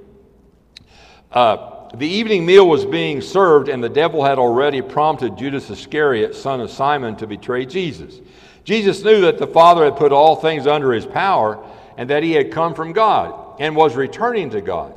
Uh, 1.32 1.88
the 1.96 2.08
evening 2.08 2.46
meal 2.46 2.68
was 2.68 2.86
being 2.86 3.22
served, 3.22 3.70
and 3.70 3.82
the 3.82 3.88
devil 3.88 4.26
had 4.26 4.40
already 4.40 4.82
prompted 4.82 5.38
Judas 5.38 5.70
Iscariot, 5.70 6.36
son 6.36 6.60
of 6.60 6.70
Simon, 6.70 7.16
to 7.16 7.28
betray 7.28 7.66
Jesus. 7.66 8.20
Jesus 8.66 9.04
knew 9.04 9.22
that 9.22 9.38
the 9.38 9.48
Father 9.48 9.86
had 9.86 9.96
put 9.96 10.12
all 10.12 10.36
things 10.36 10.68
under 10.68 10.92
his 10.92 11.06
power, 11.06 11.64
and 11.98 12.10
that 12.10 12.24
he 12.24 12.34
had 12.34 12.52
come 12.52 12.74
from 12.74 12.92
God 12.92 13.56
and 13.60 13.76
was 13.76 13.96
returning 13.96 14.50
to 14.50 14.60
God. 14.60 14.94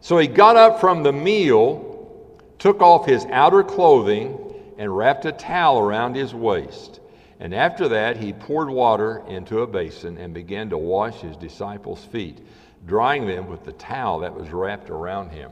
So 0.00 0.18
he 0.18 0.26
got 0.26 0.56
up 0.56 0.80
from 0.80 1.02
the 1.02 1.12
meal, 1.12 2.28
took 2.58 2.82
off 2.82 3.06
his 3.06 3.24
outer 3.26 3.62
clothing, 3.62 4.38
and 4.76 4.94
wrapped 4.94 5.24
a 5.24 5.32
towel 5.32 5.78
around 5.78 6.16
his 6.16 6.34
waist. 6.34 7.00
And 7.40 7.54
after 7.54 7.88
that, 7.88 8.16
he 8.16 8.32
poured 8.32 8.68
water 8.68 9.22
into 9.28 9.60
a 9.60 9.66
basin 9.66 10.18
and 10.18 10.34
began 10.34 10.68
to 10.70 10.78
wash 10.78 11.20
his 11.20 11.36
disciples' 11.36 12.04
feet, 12.04 12.38
drying 12.86 13.26
them 13.26 13.48
with 13.48 13.64
the 13.64 13.72
towel 13.72 14.18
that 14.20 14.34
was 14.34 14.50
wrapped 14.50 14.90
around 14.90 15.30
him. 15.30 15.50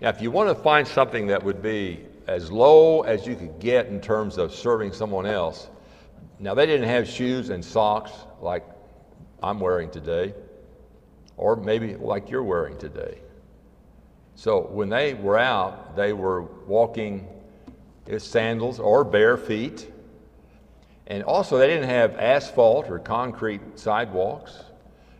Now, 0.00 0.10
if 0.10 0.20
you 0.20 0.30
want 0.30 0.48
to 0.48 0.54
find 0.54 0.86
something 0.86 1.28
that 1.28 1.42
would 1.42 1.62
be 1.62 2.04
as 2.26 2.50
low 2.52 3.02
as 3.02 3.26
you 3.26 3.34
could 3.34 3.58
get 3.58 3.86
in 3.86 4.00
terms 4.00 4.36
of 4.36 4.52
serving 4.52 4.92
someone 4.92 5.26
else, 5.26 5.68
now 6.38 6.54
they 6.54 6.66
didn't 6.66 6.88
have 6.88 7.08
shoes 7.08 7.50
and 7.50 7.64
socks 7.64 8.12
like 8.40 8.64
I'm 9.42 9.60
wearing 9.60 9.90
today, 9.90 10.34
or 11.36 11.56
maybe 11.56 11.96
like 11.96 12.30
you're 12.30 12.42
wearing 12.42 12.78
today. 12.78 13.18
So 14.34 14.60
when 14.60 14.88
they 14.88 15.14
were 15.14 15.38
out, 15.38 15.96
they 15.96 16.12
were 16.12 16.42
walking 16.66 17.26
with 18.06 18.22
sandals 18.22 18.78
or 18.78 19.04
bare 19.04 19.36
feet. 19.36 19.92
And 21.08 21.22
also, 21.22 21.56
they 21.56 21.66
didn't 21.66 21.88
have 21.88 22.16
asphalt 22.16 22.90
or 22.90 22.98
concrete 22.98 23.60
sidewalks, 23.78 24.62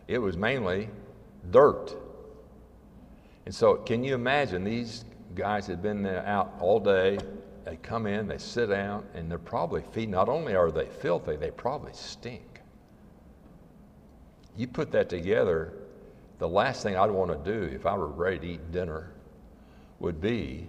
it 0.07 0.19
was 0.19 0.37
mainly 0.37 0.89
dirt. 1.49 1.95
And 3.45 3.53
so, 3.53 3.75
can 3.75 4.03
you 4.03 4.13
imagine 4.13 4.63
these 4.63 5.03
guys 5.33 5.65
had 5.65 5.81
been 5.81 6.05
out 6.05 6.53
all 6.59 6.79
day? 6.79 7.17
They 7.69 7.75
come 7.75 8.07
in, 8.07 8.27
they 8.27 8.39
sit 8.39 8.71
down, 8.71 9.05
and 9.13 9.29
they're 9.29 9.37
probably 9.37 9.83
feet. 9.83 10.09
Not 10.09 10.27
only 10.27 10.55
are 10.55 10.71
they 10.71 10.87
filthy, 10.87 11.35
they 11.35 11.51
probably 11.51 11.91
stink. 11.93 12.61
You 14.57 14.65
put 14.65 14.91
that 14.93 15.07
together, 15.07 15.73
the 16.39 16.47
last 16.47 16.81
thing 16.81 16.97
I'd 16.97 17.11
want 17.11 17.31
to 17.31 17.51
do 17.51 17.75
if 17.75 17.85
I 17.85 17.95
were 17.95 18.07
ready 18.07 18.39
to 18.39 18.47
eat 18.53 18.71
dinner 18.71 19.11
would 19.99 20.19
be 20.19 20.67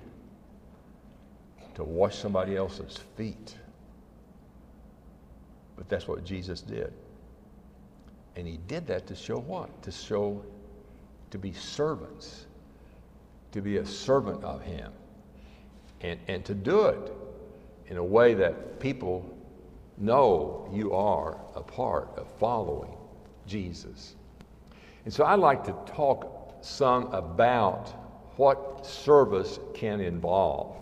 to 1.75 1.85
wash 1.85 2.17
somebody 2.17 2.55
else's 2.55 2.99
feet. 3.17 3.57
But 5.77 5.89
that's 5.89 6.07
what 6.07 6.23
Jesus 6.23 6.61
did. 6.61 6.93
And 8.37 8.47
he 8.47 8.59
did 8.69 8.87
that 8.89 9.07
to 9.07 9.15
show 9.17 9.39
what? 9.39 9.83
To 9.85 9.91
show 9.91 10.45
to 11.31 11.39
be 11.39 11.55
servants 11.55 12.45
to 13.53 13.61
be 13.61 13.79
a 13.79 13.87
servant 13.87 14.45
of 14.45 14.63
Him 14.63 14.93
and, 16.01 16.19
and 16.29 16.45
to 16.45 16.55
do 16.55 16.87
it 16.87 17.13
in 17.87 17.97
a 17.97 18.05
way 18.05 18.35
that 18.35 18.81
people 18.81 19.37
know 19.99 20.69
you 20.73 20.95
are 20.95 21.39
a 21.55 21.63
part 21.63 22.09
of 22.17 22.27
following 22.39 22.95
Jesus. 23.47 24.15
And 25.05 25.13
so 25.13 25.25
I'd 25.25 25.39
like 25.39 25.65
to 25.65 25.75
talk 25.87 26.59
some 26.63 27.07
about 27.13 27.89
what 28.37 28.87
service 28.87 29.59
can 29.75 30.01
involve. 30.01 30.77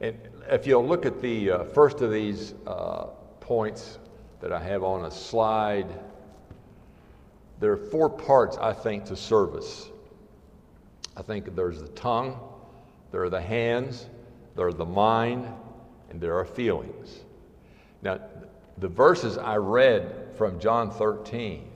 And 0.00 0.18
if 0.50 0.66
you'll 0.66 0.86
look 0.86 1.06
at 1.06 1.22
the 1.22 1.50
uh, 1.50 1.64
first 1.64 2.00
of 2.00 2.10
these 2.10 2.54
uh, 2.66 3.06
points 3.40 3.98
that 4.40 4.52
I 4.52 4.62
have 4.62 4.82
on 4.82 5.04
a 5.04 5.10
slide, 5.10 5.86
there 7.60 7.72
are 7.72 7.76
four 7.76 8.10
parts, 8.10 8.56
I 8.58 8.72
think, 8.72 9.04
to 9.06 9.16
service. 9.16 9.88
I 11.16 11.22
think 11.22 11.54
there's 11.54 11.80
the 11.80 11.88
tongue, 11.88 12.38
there 13.12 13.22
are 13.22 13.30
the 13.30 13.40
hands, 13.40 14.06
there 14.56 14.66
are 14.66 14.72
the 14.72 14.84
mind, 14.84 15.46
and 16.10 16.20
there 16.20 16.38
are 16.38 16.44
feelings. 16.44 17.20
Now, 18.02 18.20
the 18.78 18.88
verses 18.88 19.38
I 19.38 19.56
read 19.56 20.28
from 20.36 20.58
John 20.58 20.90
13, 20.90 21.68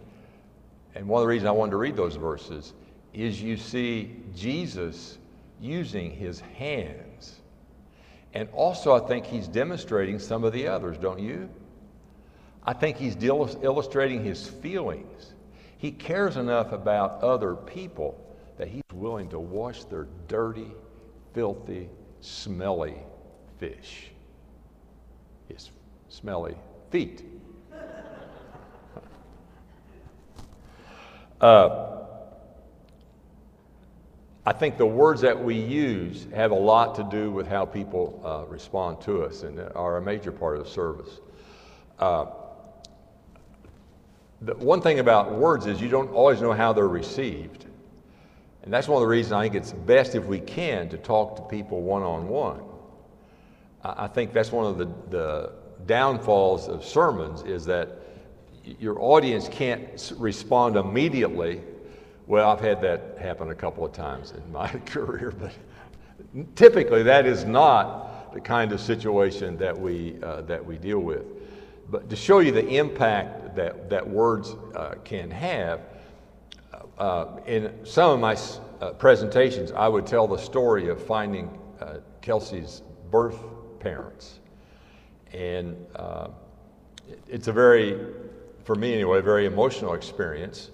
and 0.95 1.09
one 1.09 1.21
of 1.21 1.25
the 1.25 1.29
reasons 1.29 1.49
I 1.49 1.53
wanted 1.53 1.73
to 1.73 1.77
read 1.77 1.97
those 1.97 2.17
verses 2.17 2.73
is 3.13 3.41
you 3.41 3.57
see 3.57 4.17
Jesus 4.35 5.19
using 5.61 6.11
his 6.11 6.41
hands. 6.41 7.37
And 8.35 8.49
also, 8.53 8.95
I 8.95 9.07
think 9.07 9.25
he's 9.25 9.49
demonstrating 9.49 10.19
some 10.19 10.45
of 10.45 10.53
the 10.53 10.67
others, 10.67 10.99
don't 10.99 11.19
you? 11.21 11.49
I 12.65 12.75
think 12.75 12.99
he's 12.99 13.17
illustrating 13.23 14.23
his 14.25 14.47
feelings. 14.47 15.33
He 15.79 15.93
cares 15.93 16.37
enough 16.37 16.73
about 16.73 17.23
other 17.23 17.55
people 17.55 18.21
that 18.59 18.69
he's 18.69 18.83
willing 18.93 19.29
to 19.31 19.39
wash 19.39 19.85
their 19.85 20.09
dirty, 20.29 20.73
filthy, 21.33 21.89
smelly 22.21 22.97
fish, 23.59 24.11
his 25.49 25.71
smelly 26.09 26.57
feet. 26.91 27.23
uh, 31.41 31.97
I 34.45 34.53
think 34.53 34.79
the 34.79 34.87
words 34.87 35.21
that 35.23 35.43
we 35.43 35.57
use 35.57 36.27
have 36.33 36.53
a 36.53 36.57
lot 36.57 36.95
to 36.97 37.05
do 37.11 37.33
with 37.33 37.49
how 37.49 37.65
people 37.67 38.21
uh, 38.25 38.45
respond 38.49 39.01
to 39.03 39.25
us 39.25 39.43
and 39.43 39.59
are 39.75 39.97
a 39.97 40.03
major 40.03 40.31
part 40.31 40.57
of 40.57 40.65
the 40.65 40.71
service. 40.71 41.19
Uh, 41.99 42.27
the 44.43 44.55
one 44.55 44.81
thing 44.81 44.99
about 45.01 45.33
words 45.33 45.67
is 45.67 45.81
you 45.81 45.89
don't 45.89 46.11
always 46.11 46.41
know 46.41 46.53
how 46.53 46.73
they're 46.73 46.87
received. 46.87 47.66
And 48.67 48.75
that's 48.75 48.89
one 48.89 49.01
of 49.01 49.03
the 49.03 49.09
reasons 49.09 49.33
I 49.33 49.45
think 49.45 49.55
it's 49.55 49.73
best 49.73 50.17
if 50.17 50.25
we 50.25 50.41
can 50.41 50.89
to 50.89 50.99
talk 50.99 51.37
to 51.37 51.43
people 51.43 51.83
one 51.83 52.03
on 52.03 52.27
one. 52.27 52.61
I 53.85 54.09
think 54.09 54.33
that's 54.33 54.51
one 54.51 54.67
of 54.67 54.77
the, 54.77 54.89
the 55.09 55.53
downfalls 55.87 56.67
of 56.67 56.85
sermons 56.85 57.43
is 57.43 57.65
that 57.67 58.01
your 58.65 59.01
audience 59.01 59.49
can't 59.49 60.13
respond 60.19 60.75
immediately. 60.75 61.63
Well, 62.27 62.51
I've 62.51 62.61
had 62.61 62.81
that 62.83 63.19
happen 63.21 63.51
a 63.51 63.55
couple 63.55 63.85
of 63.85 63.93
times 63.93 64.33
in 64.33 64.51
my 64.51 64.67
career, 64.87 65.33
but 65.39 65.53
typically 66.57 67.05
that 67.05 67.25
is 67.25 67.45
not 67.45 68.35
the 68.35 68.41
kind 68.41 68.73
of 68.73 68.81
situation 68.81 69.57
that 69.59 69.79
we, 69.79 70.17
uh, 70.25 70.43
that 70.43 70.67
we 70.67 70.77
deal 70.77 70.99
with. 70.99 71.25
But 71.89 72.11
to 72.11 72.17
show 72.17 72.41
you 72.41 72.51
the 72.51 72.67
impact 72.67 73.55
that, 73.55 73.89
that 73.91 74.09
words 74.09 74.57
uh, 74.75 74.97
can 75.05 75.31
have, 75.31 75.83
uh, 76.99 77.27
in 77.47 77.73
some 77.85 78.11
of 78.13 78.21
my 78.21 78.37
uh, 78.81 78.93
presentations, 78.93 79.73
I 79.73 79.89
would 79.89 80.07
tell 80.07 80.27
the 80.27 80.39
story 80.39 80.89
of 80.89 81.03
finding 81.03 81.51
uh, 81.81 81.99
Kelsey's 82.23 82.83
birth 83.11 83.39
parents. 83.81 84.41
And 85.33 85.77
uh, 85.97 86.29
it's 87.29 87.49
a 87.49 87.53
very, 87.53 87.99
for 88.65 88.75
me 88.75 88.95
anyway, 88.95 89.21
very 89.21 89.47
emotional 89.47 89.95
experience. 89.95 90.71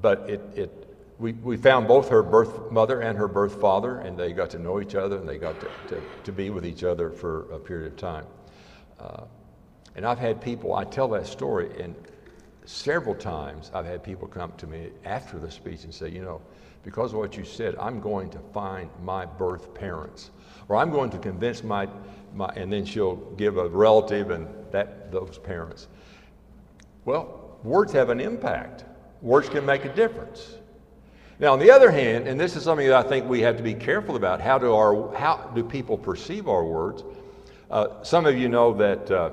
But 0.00 0.28
it, 0.28 0.40
it 0.54 0.84
we, 1.18 1.32
we 1.32 1.56
found 1.56 1.86
both 1.86 2.08
her 2.08 2.22
birth 2.22 2.70
mother 2.72 3.00
and 3.00 3.16
her 3.16 3.28
birth 3.28 3.60
father, 3.60 3.98
and 4.00 4.18
they 4.18 4.32
got 4.32 4.50
to 4.50 4.58
know 4.58 4.80
each 4.80 4.94
other 4.94 5.16
and 5.16 5.28
they 5.28 5.38
got 5.38 5.60
to, 5.60 5.68
to, 5.88 6.02
to 6.24 6.32
be 6.32 6.50
with 6.50 6.66
each 6.66 6.82
other 6.82 7.10
for 7.10 7.50
a 7.52 7.58
period 7.58 7.92
of 7.92 7.96
time. 7.96 8.26
Uh, 8.98 9.24
and 9.94 10.04
I've 10.04 10.18
had 10.18 10.40
people, 10.40 10.74
I 10.74 10.84
tell 10.84 11.08
that 11.08 11.26
story, 11.26 11.70
and 11.80 11.94
several 12.64 13.14
times 13.14 13.70
I've 13.74 13.86
had 13.86 14.02
people 14.02 14.26
come 14.26 14.52
to 14.56 14.66
me 14.66 14.90
after 15.04 15.38
the 15.38 15.50
speech 15.50 15.84
and 15.84 15.94
say, 15.94 16.08
you 16.08 16.22
know, 16.22 16.40
because 16.82 17.12
of 17.12 17.18
what 17.18 17.36
you 17.36 17.44
said, 17.44 17.74
I'm 17.76 18.00
going 18.00 18.30
to 18.30 18.38
find 18.52 18.90
my 19.02 19.24
birth 19.24 19.72
parents, 19.74 20.30
or 20.68 20.76
I'm 20.76 20.90
going 20.90 21.10
to 21.10 21.18
convince 21.18 21.64
my, 21.64 21.88
my 22.34 22.52
and 22.56 22.70
then 22.72 22.84
she'll 22.84 23.16
give 23.36 23.56
a 23.56 23.68
relative 23.68 24.30
and 24.30 24.46
that 24.70 25.10
those 25.10 25.38
parents. 25.38 25.88
Well, 27.04 27.58
words 27.62 27.92
have 27.92 28.10
an 28.10 28.20
impact. 28.20 28.84
Words 29.22 29.48
can 29.48 29.64
make 29.64 29.84
a 29.86 29.94
difference. 29.94 30.56
Now, 31.38 31.52
on 31.52 31.58
the 31.58 31.70
other 31.70 31.90
hand, 31.90 32.28
and 32.28 32.38
this 32.38 32.54
is 32.54 32.62
something 32.62 32.86
that 32.86 33.06
I 33.06 33.08
think 33.08 33.28
we 33.28 33.40
have 33.40 33.56
to 33.56 33.62
be 33.62 33.74
careful 33.74 34.16
about, 34.16 34.40
how 34.40 34.58
do, 34.58 34.72
our, 34.72 35.14
how 35.16 35.50
do 35.54 35.64
people 35.64 35.96
perceive 35.96 36.48
our 36.48 36.64
words? 36.64 37.02
Uh, 37.70 38.02
some 38.02 38.26
of 38.26 38.38
you 38.38 38.48
know 38.48 38.72
that 38.74 39.10
uh, 39.10 39.30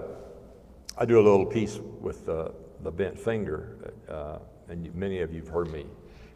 I 0.97 1.05
do 1.05 1.19
a 1.19 1.21
little 1.21 1.45
piece 1.45 1.79
with 1.99 2.27
uh, 2.27 2.49
the 2.83 2.91
bent 2.91 3.19
finger, 3.19 3.93
uh, 4.09 4.39
and 4.69 4.93
many 4.95 5.21
of 5.21 5.33
you 5.33 5.41
have 5.41 5.49
heard 5.49 5.71
me 5.71 5.85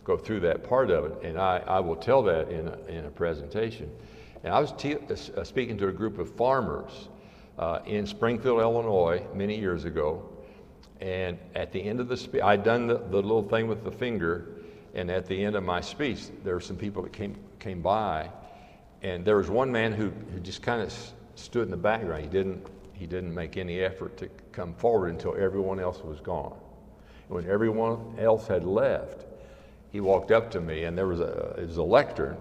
go 0.04 0.18
through 0.18 0.40
that 0.42 0.64
part 0.64 0.92
of 0.92 1.06
it, 1.06 1.24
and 1.24 1.40
I, 1.40 1.64
I 1.66 1.80
will 1.80 1.96
tell 1.96 2.22
that 2.24 2.50
in 2.50 2.68
a, 2.68 2.78
in 2.88 3.06
a 3.06 3.10
presentation. 3.10 3.90
And 4.44 4.54
I 4.54 4.60
was 4.60 4.72
te- 4.74 4.98
uh, 4.98 5.44
speaking 5.44 5.78
to 5.80 5.88
a 5.88 5.92
group 5.92 6.20
of 6.20 6.30
farmers 6.36 7.10
uh, 7.58 7.80
in 7.86 8.06
Springfield, 8.06 8.62
Illinois, 8.62 9.26
many 9.34 9.58
years 9.60 9.86
ago, 9.86 10.30
and 11.02 11.38
at 11.56 11.72
the 11.72 11.82
end 11.82 12.00
of 12.00 12.08
the 12.08 12.18
speech, 12.18 12.42
I'd 12.42 12.64
done 12.64 12.88
the, 12.88 12.98
the 12.98 13.18
little 13.18 13.44
thing 13.44 13.68
with 13.68 13.84
the 13.84 13.92
finger, 13.92 14.50
and 14.94 15.10
at 15.10 15.26
the 15.26 15.44
end 15.44 15.56
of 15.56 15.64
my 15.64 15.82
speech, 15.82 16.26
there 16.44 16.54
were 16.54 16.62
some 16.62 16.78
people 16.78 17.02
that 17.04 17.12
came, 17.12 17.36
came 17.60 17.82
by, 17.82 18.30
and 19.02 19.26
there 19.26 19.38
was 19.38 19.50
one 19.50 19.72
man 19.72 19.92
who, 19.92 20.12
who 20.32 20.40
just 20.40 20.62
kind 20.62 20.82
of 20.82 20.94
stood 21.36 21.64
in 21.64 21.72
the 21.72 21.78
background. 21.78 22.24
He 22.24 22.30
didn't, 22.30 22.66
he 22.94 23.08
didn't 23.08 23.34
make 23.34 23.58
any 23.58 23.82
effort 23.82 24.18
to 24.18 24.30
come 24.56 24.74
forward 24.74 25.10
until 25.10 25.36
everyone 25.36 25.80
else 25.80 26.04
was 26.04 26.20
gone. 26.20 26.56
And 27.28 27.36
when 27.36 27.50
everyone 27.50 28.16
else 28.20 28.48
had 28.48 28.64
left, 28.64 29.26
he 29.92 30.00
walked 30.00 30.32
up 30.32 30.52
to 30.52 30.62
me, 30.62 30.84
and 30.84 30.98
there 30.98 31.08
was 31.08 31.20
a, 31.20 31.56
was 31.58 31.78
a 31.78 31.84
lectern, 31.84 32.38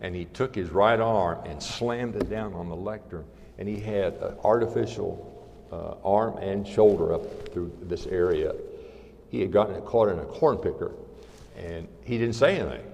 and 0.00 0.14
he 0.14 0.26
took 0.26 0.54
his 0.54 0.70
right 0.70 1.00
arm 1.00 1.44
and 1.44 1.62
slammed 1.62 2.16
it 2.16 2.28
down 2.30 2.54
on 2.54 2.68
the 2.68 2.76
lectern, 2.76 3.24
and 3.58 3.68
he 3.68 3.80
had 3.80 4.14
an 4.14 4.36
artificial 4.44 5.34
uh, 5.72 5.94
arm 6.04 6.36
and 6.38 6.66
shoulder 6.66 7.12
up 7.12 7.52
through 7.52 7.72
this 7.82 8.06
area. 8.06 8.54
He 9.30 9.40
had 9.40 9.52
gotten 9.52 9.74
it 9.74 9.84
caught 9.84 10.08
in 10.08 10.18
a 10.18 10.24
corn 10.24 10.56
picker 10.58 10.92
and 11.58 11.88
he 12.04 12.18
didn't 12.18 12.34
say 12.34 12.58
anything. 12.58 12.84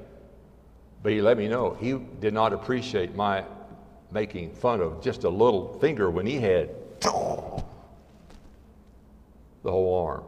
But 1.03 1.13
he 1.13 1.21
let 1.21 1.37
me 1.37 1.49
know 1.49 1.77
he 1.79 1.99
did 2.21 2.33
not 2.33 2.53
appreciate 2.53 3.15
my 3.15 3.45
making 4.11 4.55
fun 4.55 4.81
of 4.81 5.03
just 5.03 5.25
a 5.25 5.29
little 5.29 5.79
finger 5.81 6.11
when 6.11 6.27
he 6.27 6.37
had 6.37 6.71
the 9.65 9.71
whole 9.71 10.07
arm. 10.07 10.25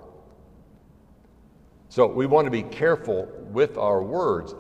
So 1.89 2.07
we 2.07 2.27
want 2.27 2.47
to 2.47 2.51
be 2.51 2.63
careful 2.63 3.29
with 3.53 3.79
our 3.79 4.03
words. 4.03 4.55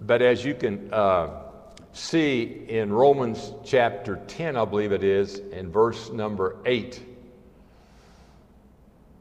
But 0.00 0.22
as 0.22 0.44
you 0.44 0.54
can 0.54 0.92
uh, 0.92 1.42
see 1.92 2.64
in 2.68 2.92
Romans 2.92 3.52
chapter 3.64 4.16
10, 4.26 4.56
I 4.56 4.64
believe 4.64 4.92
it 4.92 5.04
is, 5.04 5.38
in 5.38 5.70
verse 5.70 6.10
number 6.10 6.56
8. 6.64 7.02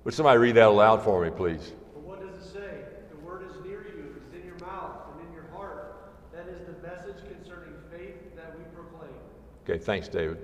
Would 0.03 0.13
somebody 0.13 0.37
read 0.37 0.55
that 0.55 0.67
aloud 0.67 1.03
for 1.03 1.23
me, 1.23 1.31
please? 1.31 1.73
But 1.93 2.03
what 2.03 2.21
does 2.21 2.45
it 2.45 2.53
say? 2.53 2.77
The 3.09 3.25
word 3.25 3.45
is 3.49 3.55
near 3.65 3.83
you, 3.83 4.15
it's 4.17 4.33
in 4.35 4.45
your 4.45 4.57
mouth 4.59 4.97
and 5.13 5.27
in 5.27 5.33
your 5.33 5.47
heart. 5.53 6.11
That 6.33 6.47
is 6.47 6.59
the 6.65 6.87
message 6.87 7.23
concerning 7.27 7.73
faith 7.89 8.35
that 8.35 8.57
we 8.57 8.63
proclaim. 8.75 9.13
Okay, 9.63 9.77
thanks, 9.77 10.07
David. 10.07 10.37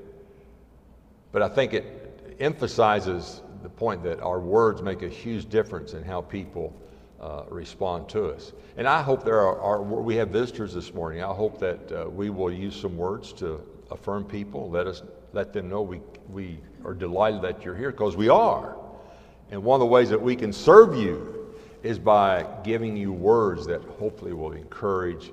But 1.32 1.44
I 1.44 1.50
think 1.50 1.74
it 1.74 2.38
emphasizes 2.40 3.42
point 3.80 4.04
that 4.04 4.20
our 4.20 4.40
words 4.40 4.82
make 4.82 5.02
a 5.02 5.10
huge 5.10 5.50
difference 5.50 5.94
in 5.94 6.04
how 6.04 6.22
people 6.22 6.76
uh, 7.20 7.44
respond 7.50 8.08
to 8.10 8.26
us. 8.28 8.54
And 8.78 8.88
I 8.88 9.02
hope 9.02 9.24
there 9.24 9.40
are, 9.40 9.60
are, 9.60 9.82
we 9.82 10.16
have 10.18 10.30
visitors 10.30 10.74
this 10.74 10.94
morning. 10.94 11.24
I 11.24 11.34
hope 11.34 11.60
that 11.60 11.92
uh, 11.92 12.10
we 12.10 12.30
will 12.30 12.52
use 12.52 12.76
some 12.76 12.98
words 12.98 13.34
to 13.34 13.62
affirm 13.90 14.26
people, 14.26 14.70
let 14.70 14.86
us 14.86 15.02
let 15.32 15.54
them 15.54 15.70
know 15.70 15.82
we, 15.82 16.02
we 16.30 16.60
are 16.84 16.94
delighted 16.94 17.42
that 17.44 17.64
you're 17.64 17.76
here 17.76 17.92
because 17.92 18.16
we 18.16 18.30
are. 18.30 18.76
And 19.52 19.64
one 19.64 19.76
of 19.76 19.80
the 19.80 19.92
ways 19.92 20.10
that 20.10 20.22
we 20.22 20.36
can 20.36 20.52
serve 20.52 20.96
you 20.96 21.56
is 21.84 22.00
by 22.00 22.46
giving 22.64 22.98
you 22.98 23.14
words 23.14 23.66
that 23.68 23.82
hopefully 24.00 24.34
will 24.34 24.54
encourage 24.54 25.32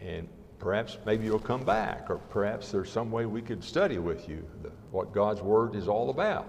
and 0.00 0.28
Perhaps 0.62 0.98
maybe 1.04 1.24
you'll 1.24 1.40
come 1.40 1.64
back, 1.64 2.08
or 2.08 2.18
perhaps 2.18 2.70
there's 2.70 2.88
some 2.88 3.10
way 3.10 3.26
we 3.26 3.42
could 3.42 3.64
study 3.64 3.98
with 3.98 4.28
you 4.28 4.46
the, 4.62 4.70
what 4.92 5.12
God's 5.12 5.42
Word 5.42 5.74
is 5.74 5.88
all 5.88 6.08
about. 6.08 6.48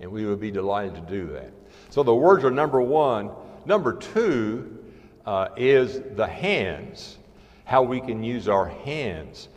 And 0.00 0.10
we 0.10 0.26
would 0.26 0.40
be 0.40 0.50
delighted 0.50 0.94
to 0.94 1.00
do 1.00 1.26
that. 1.32 1.52
So 1.90 2.02
the 2.02 2.14
words 2.14 2.44
are 2.44 2.50
number 2.50 2.80
one. 2.80 3.30
Number 3.66 3.92
two 3.92 4.78
uh, 5.26 5.48
is 5.56 6.00
the 6.16 6.26
hands, 6.26 7.18
how 7.64 7.82
we 7.82 8.00
can 8.00 8.22
use 8.22 8.48
our 8.48 8.68
hands 8.68 9.48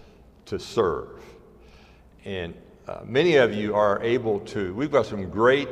to 0.46 0.60
serve. 0.60 1.24
And 2.26 2.54
uh, 2.88 3.02
many 3.06 3.36
of 3.36 3.54
you 3.54 3.76
are 3.76 4.02
able 4.02 4.40
to, 4.42 4.74
we've 4.74 4.92
got 4.92 5.06
some 5.06 5.30
great 5.30 5.70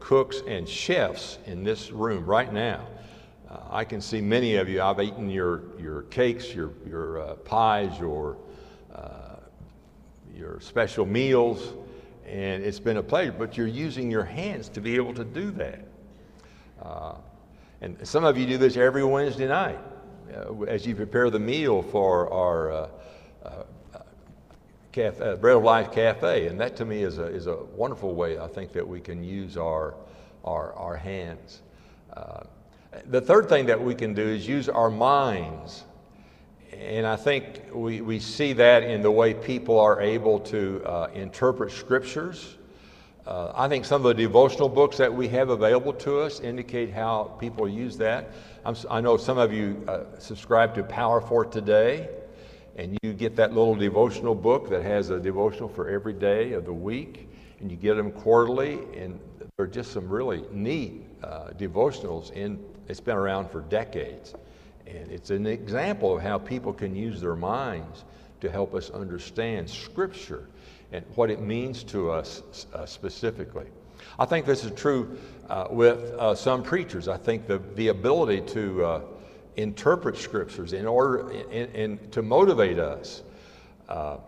cooks 0.00 0.42
and 0.46 0.68
chefs 0.68 1.38
in 1.46 1.62
this 1.62 1.90
room 1.90 2.24
right 2.24 2.52
now. 2.52 2.86
Uh, 3.48 3.58
I 3.70 3.84
can 3.84 4.00
see 4.00 4.20
many 4.20 4.56
of 4.56 4.68
you, 4.68 4.82
I've 4.82 5.00
eaten 5.00 5.30
your, 5.30 5.62
your 5.78 6.02
cakes, 6.02 6.54
your, 6.54 6.72
your 6.88 7.20
uh, 7.20 7.34
pies, 7.34 7.98
your, 7.98 8.36
uh, 8.94 9.36
your 10.34 10.60
special 10.60 11.06
meals, 11.06 11.74
and 12.26 12.64
it's 12.64 12.80
been 12.80 12.96
a 12.96 13.02
pleasure, 13.02 13.34
but 13.36 13.56
you're 13.56 13.66
using 13.66 14.10
your 14.10 14.24
hands 14.24 14.68
to 14.70 14.80
be 14.80 14.96
able 14.96 15.14
to 15.14 15.24
do 15.24 15.50
that. 15.52 15.80
Uh, 16.82 17.14
and 17.80 17.96
some 18.06 18.24
of 18.24 18.36
you 18.36 18.46
do 18.46 18.58
this 18.58 18.76
every 18.76 19.04
Wednesday 19.04 19.46
night 19.46 19.78
uh, 20.34 20.62
as 20.62 20.86
you 20.86 20.94
prepare 20.94 21.30
the 21.30 21.38
meal 21.38 21.82
for 21.82 22.32
our 22.32 22.72
uh, 22.72 22.88
cafe, 24.92 25.36
Bread 25.36 25.56
of 25.56 25.62
Life 25.62 25.92
Cafe, 25.92 26.48
and 26.48 26.58
that 26.58 26.76
to 26.76 26.84
me 26.84 27.02
is 27.02 27.18
a, 27.18 27.26
is 27.26 27.46
a 27.46 27.56
wonderful 27.74 28.14
way 28.14 28.38
I 28.38 28.48
think 28.48 28.72
that 28.72 28.86
we 28.86 29.00
can 29.00 29.22
use 29.22 29.56
our, 29.56 29.94
our, 30.44 30.72
our 30.72 30.96
hands. 30.96 31.62
The 33.04 33.20
third 33.20 33.48
thing 33.48 33.66
that 33.66 33.80
we 33.80 33.94
can 33.94 34.14
do 34.14 34.22
is 34.22 34.48
use 34.48 34.70
our 34.70 34.88
minds. 34.88 35.84
And 36.80 37.06
I 37.06 37.16
think 37.16 37.62
we, 37.72 38.00
we 38.00 38.18
see 38.18 38.52
that 38.54 38.82
in 38.82 39.02
the 39.02 39.10
way 39.10 39.34
people 39.34 39.80
are 39.80 40.00
able 40.00 40.38
to 40.40 40.82
uh, 40.84 41.08
interpret 41.14 41.72
scriptures. 41.72 42.56
Uh, 43.26 43.52
I 43.54 43.68
think 43.68 43.84
some 43.84 44.04
of 44.04 44.16
the 44.16 44.22
devotional 44.22 44.68
books 44.68 44.96
that 44.98 45.12
we 45.12 45.26
have 45.28 45.48
available 45.48 45.92
to 45.94 46.20
us 46.20 46.40
indicate 46.40 46.92
how 46.92 47.24
people 47.40 47.68
use 47.68 47.96
that. 47.98 48.30
I'm, 48.64 48.76
i 48.90 49.00
know 49.00 49.16
some 49.16 49.38
of 49.38 49.52
you 49.52 49.82
uh, 49.88 50.04
subscribe 50.18 50.74
to 50.74 50.84
Power 50.84 51.20
for 51.20 51.44
Today, 51.44 52.08
and 52.76 52.96
you 53.02 53.12
get 53.12 53.34
that 53.36 53.52
little 53.52 53.74
devotional 53.74 54.34
book 54.34 54.68
that 54.70 54.82
has 54.82 55.10
a 55.10 55.18
devotional 55.18 55.68
for 55.68 55.88
every 55.88 56.12
day 56.12 56.52
of 56.52 56.64
the 56.64 56.72
week, 56.72 57.28
and 57.60 57.70
you 57.70 57.76
get 57.76 57.94
them 57.94 58.12
quarterly, 58.12 58.78
and 58.96 59.18
they're 59.56 59.66
just 59.66 59.92
some 59.92 60.08
really 60.08 60.44
neat 60.52 61.02
uh, 61.24 61.48
devotionals 61.58 62.30
in 62.32 62.62
it's 62.88 63.00
been 63.00 63.16
around 63.16 63.50
for 63.50 63.62
decades. 63.62 64.34
And 64.86 65.10
it's 65.10 65.30
an 65.30 65.46
example 65.46 66.16
of 66.16 66.22
how 66.22 66.38
people 66.38 66.72
can 66.72 66.94
use 66.94 67.20
their 67.20 67.36
minds 67.36 68.04
to 68.40 68.50
help 68.50 68.74
us 68.74 68.90
understand 68.90 69.68
Scripture 69.68 70.48
and 70.92 71.04
what 71.14 71.30
it 71.30 71.40
means 71.40 71.82
to 71.84 72.10
us 72.10 72.66
uh, 72.72 72.86
specifically. 72.86 73.66
I 74.18 74.24
think 74.24 74.46
this 74.46 74.64
is 74.64 74.72
true 74.72 75.18
uh, 75.48 75.66
with 75.70 75.98
uh, 76.14 76.34
some 76.34 76.62
preachers. 76.62 77.08
I 77.08 77.16
think 77.16 77.46
the, 77.46 77.58
the 77.74 77.88
ability 77.88 78.42
to 78.52 78.84
uh, 78.84 79.00
interpret 79.56 80.16
Scriptures 80.16 80.72
in 80.72 80.86
order 80.86 81.30
in, 81.50 81.98
to 82.10 82.22
motivate 82.22 82.78
us. 82.78 83.22
Uh, 83.88 84.18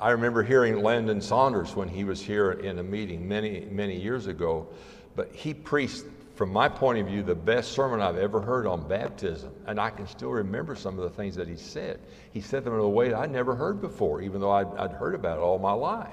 I 0.00 0.10
remember 0.10 0.42
hearing 0.42 0.82
Landon 0.82 1.20
Saunders 1.20 1.76
when 1.76 1.88
he 1.88 2.04
was 2.04 2.20
here 2.20 2.52
in 2.52 2.78
a 2.80 2.82
meeting 2.82 3.28
many, 3.28 3.66
many 3.70 4.00
years 4.00 4.26
ago, 4.26 4.66
but 5.14 5.32
he 5.32 5.54
preached 5.54 6.04
from 6.34 6.50
my 6.50 6.68
point 6.68 6.98
of 6.98 7.06
view, 7.06 7.22
the 7.22 7.34
best 7.34 7.72
sermon 7.72 8.00
I've 8.00 8.16
ever 8.16 8.40
heard 8.40 8.66
on 8.66 8.86
baptism. 8.88 9.52
And 9.66 9.78
I 9.78 9.90
can 9.90 10.06
still 10.06 10.30
remember 10.30 10.74
some 10.74 10.98
of 10.98 11.04
the 11.04 11.10
things 11.10 11.36
that 11.36 11.46
he 11.46 11.56
said. 11.56 12.00
He 12.32 12.40
said 12.40 12.64
them 12.64 12.74
in 12.74 12.80
a 12.80 12.88
way 12.88 13.10
that 13.10 13.18
I'd 13.18 13.30
never 13.30 13.54
heard 13.54 13.80
before, 13.80 14.22
even 14.22 14.40
though 14.40 14.50
I'd, 14.50 14.68
I'd 14.78 14.92
heard 14.92 15.14
about 15.14 15.38
it 15.38 15.40
all 15.40 15.58
my 15.58 15.72
life. 15.72 16.10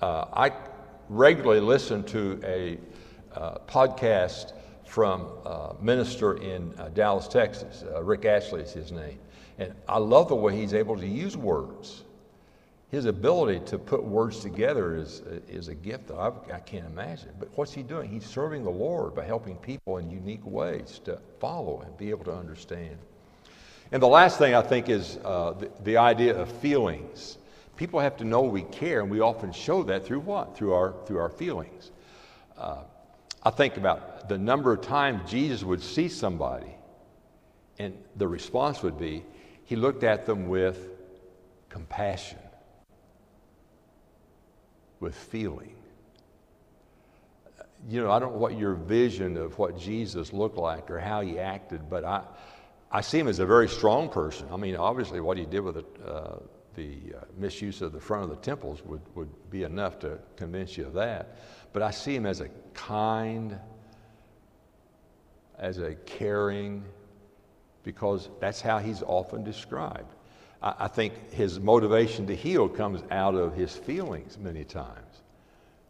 Uh, 0.00 0.26
I 0.32 0.52
regularly 1.08 1.60
listen 1.60 2.04
to 2.04 2.40
a 2.44 2.78
uh, 3.34 3.58
podcast 3.66 4.52
from 4.84 5.22
a 5.44 5.74
minister 5.80 6.36
in 6.36 6.74
uh, 6.78 6.88
Dallas, 6.90 7.28
Texas. 7.28 7.84
Uh, 7.90 8.02
Rick 8.02 8.22
Atchley 8.22 8.62
is 8.62 8.72
his 8.72 8.92
name. 8.92 9.18
And 9.58 9.74
I 9.88 9.98
love 9.98 10.28
the 10.28 10.36
way 10.36 10.54
he's 10.56 10.74
able 10.74 10.96
to 10.96 11.06
use 11.06 11.36
words 11.36 12.04
his 12.90 13.04
ability 13.04 13.60
to 13.66 13.78
put 13.78 14.02
words 14.02 14.40
together 14.40 14.96
is, 14.96 15.20
is 15.46 15.68
a 15.68 15.74
gift 15.74 16.08
that 16.08 16.16
I've, 16.16 16.34
I 16.52 16.60
can 16.60 16.84
not 16.84 16.92
imagine. 16.92 17.30
But 17.38 17.48
what's 17.54 17.72
he 17.72 17.82
doing? 17.82 18.08
He's 18.08 18.24
serving 18.24 18.64
the 18.64 18.70
Lord 18.70 19.14
by 19.14 19.24
helping 19.24 19.56
people 19.56 19.98
in 19.98 20.10
unique 20.10 20.44
ways 20.44 21.00
to 21.04 21.20
follow 21.38 21.82
and 21.82 21.96
be 21.98 22.08
able 22.10 22.24
to 22.24 22.34
understand. 22.34 22.96
And 23.92 24.02
the 24.02 24.08
last 24.08 24.38
thing 24.38 24.54
I 24.54 24.62
think 24.62 24.88
is 24.88 25.18
uh, 25.24 25.52
the, 25.52 25.70
the 25.82 25.96
idea 25.98 26.36
of 26.36 26.50
feelings. 26.50 27.36
People 27.76 28.00
have 28.00 28.16
to 28.18 28.24
know 28.24 28.42
we 28.42 28.62
care, 28.62 29.00
and 29.00 29.10
we 29.10 29.20
often 29.20 29.52
show 29.52 29.82
that 29.84 30.04
through 30.04 30.20
what? 30.20 30.56
Through 30.56 30.72
our, 30.72 30.94
through 31.06 31.18
our 31.18 31.28
feelings. 31.28 31.90
Uh, 32.56 32.78
I 33.42 33.50
think 33.50 33.76
about 33.76 34.28
the 34.28 34.36
number 34.36 34.72
of 34.72 34.80
times 34.80 35.30
Jesus 35.30 35.62
would 35.62 35.82
see 35.82 36.08
somebody, 36.08 36.74
and 37.78 37.96
the 38.16 38.26
response 38.26 38.82
would 38.82 38.98
be, 38.98 39.24
he 39.64 39.76
looked 39.76 40.02
at 40.02 40.26
them 40.26 40.48
with 40.48 40.88
compassion, 41.68 42.38
with 45.00 45.14
feeling. 45.14 45.74
You 47.88 48.02
know, 48.02 48.10
I 48.10 48.18
don't 48.18 48.32
know 48.32 48.38
what 48.38 48.58
your 48.58 48.74
vision 48.74 49.36
of 49.36 49.58
what 49.58 49.78
Jesus 49.78 50.32
looked 50.32 50.56
like 50.56 50.90
or 50.90 50.98
how 50.98 51.20
he 51.20 51.38
acted, 51.38 51.88
but 51.88 52.04
I, 52.04 52.24
I 52.90 53.00
see 53.02 53.18
him 53.18 53.28
as 53.28 53.38
a 53.38 53.46
very 53.46 53.68
strong 53.68 54.08
person. 54.08 54.48
I 54.50 54.56
mean, 54.56 54.76
obviously, 54.76 55.20
what 55.20 55.36
he 55.36 55.44
did 55.44 55.60
with 55.60 55.76
the, 55.76 56.10
uh, 56.10 56.38
the 56.74 56.96
uh, 57.16 57.24
misuse 57.36 57.80
of 57.82 57.92
the 57.92 58.00
front 58.00 58.24
of 58.24 58.30
the 58.30 58.36
temples 58.36 58.82
would, 58.84 59.02
would 59.14 59.50
be 59.50 59.62
enough 59.62 59.98
to 60.00 60.18
convince 60.36 60.76
you 60.76 60.86
of 60.86 60.94
that. 60.94 61.38
But 61.72 61.82
I 61.82 61.90
see 61.90 62.16
him 62.16 62.26
as 62.26 62.40
a 62.40 62.48
kind, 62.74 63.58
as 65.58 65.78
a 65.78 65.94
caring, 65.94 66.84
because 67.84 68.28
that's 68.40 68.60
how 68.60 68.78
he's 68.78 69.02
often 69.02 69.44
described. 69.44 70.12
I, 70.60 70.88
think 70.88 71.32
his 71.32 71.60
motivation 71.60 72.26
to 72.26 72.34
heal 72.34 72.68
comes 72.68 73.02
out 73.10 73.34
of 73.34 73.54
his 73.54 73.76
feelings 73.76 74.38
many 74.38 74.64
times. 74.64 75.22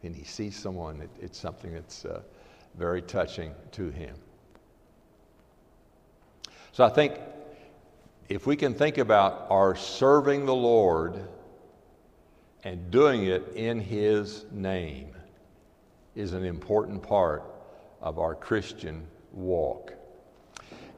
And 0.03 0.15
he 0.15 0.25
sees 0.25 0.57
someone, 0.57 1.01
it, 1.01 1.11
it's 1.21 1.39
something 1.39 1.73
that's 1.73 2.05
uh, 2.05 2.21
very 2.77 3.01
touching 3.01 3.55
to 3.73 3.89
him. 3.91 4.15
So 6.73 6.85
I 6.85 6.91
think 6.91 7.15
if 8.29 8.47
we 8.47 8.57
can 8.57 8.75
think 8.75 8.99
about 8.99 9.47
our 9.49 9.75
serving 9.75 10.45
the 10.45 10.55
Lord 10.55 11.27
and 12.65 12.91
doing 12.91 13.25
it 13.25 13.53
in 13.55 13.81
His 13.81 14.45
name 14.51 15.13
is 16.15 16.33
an 16.35 16.45
important 16.45 17.03
part 17.03 17.43
of 18.01 18.19
our 18.19 18.35
Christian 18.35 19.07
walk. 19.33 19.95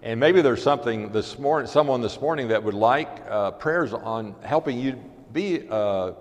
And 0.03 0.19
maybe 0.19 0.41
there's 0.41 0.63
something 0.63 1.13
this 1.13 1.39
morning, 1.39 1.67
someone 1.71 2.01
this 2.01 2.19
morning 2.23 2.49
that 2.49 2.65
would 2.65 2.73
like 2.73 3.21
uh, 3.29 3.51
prayers 3.51 3.93
on 3.93 4.35
helping 4.43 4.79
you 4.79 4.99
be 5.31 5.67
a 5.69 6.15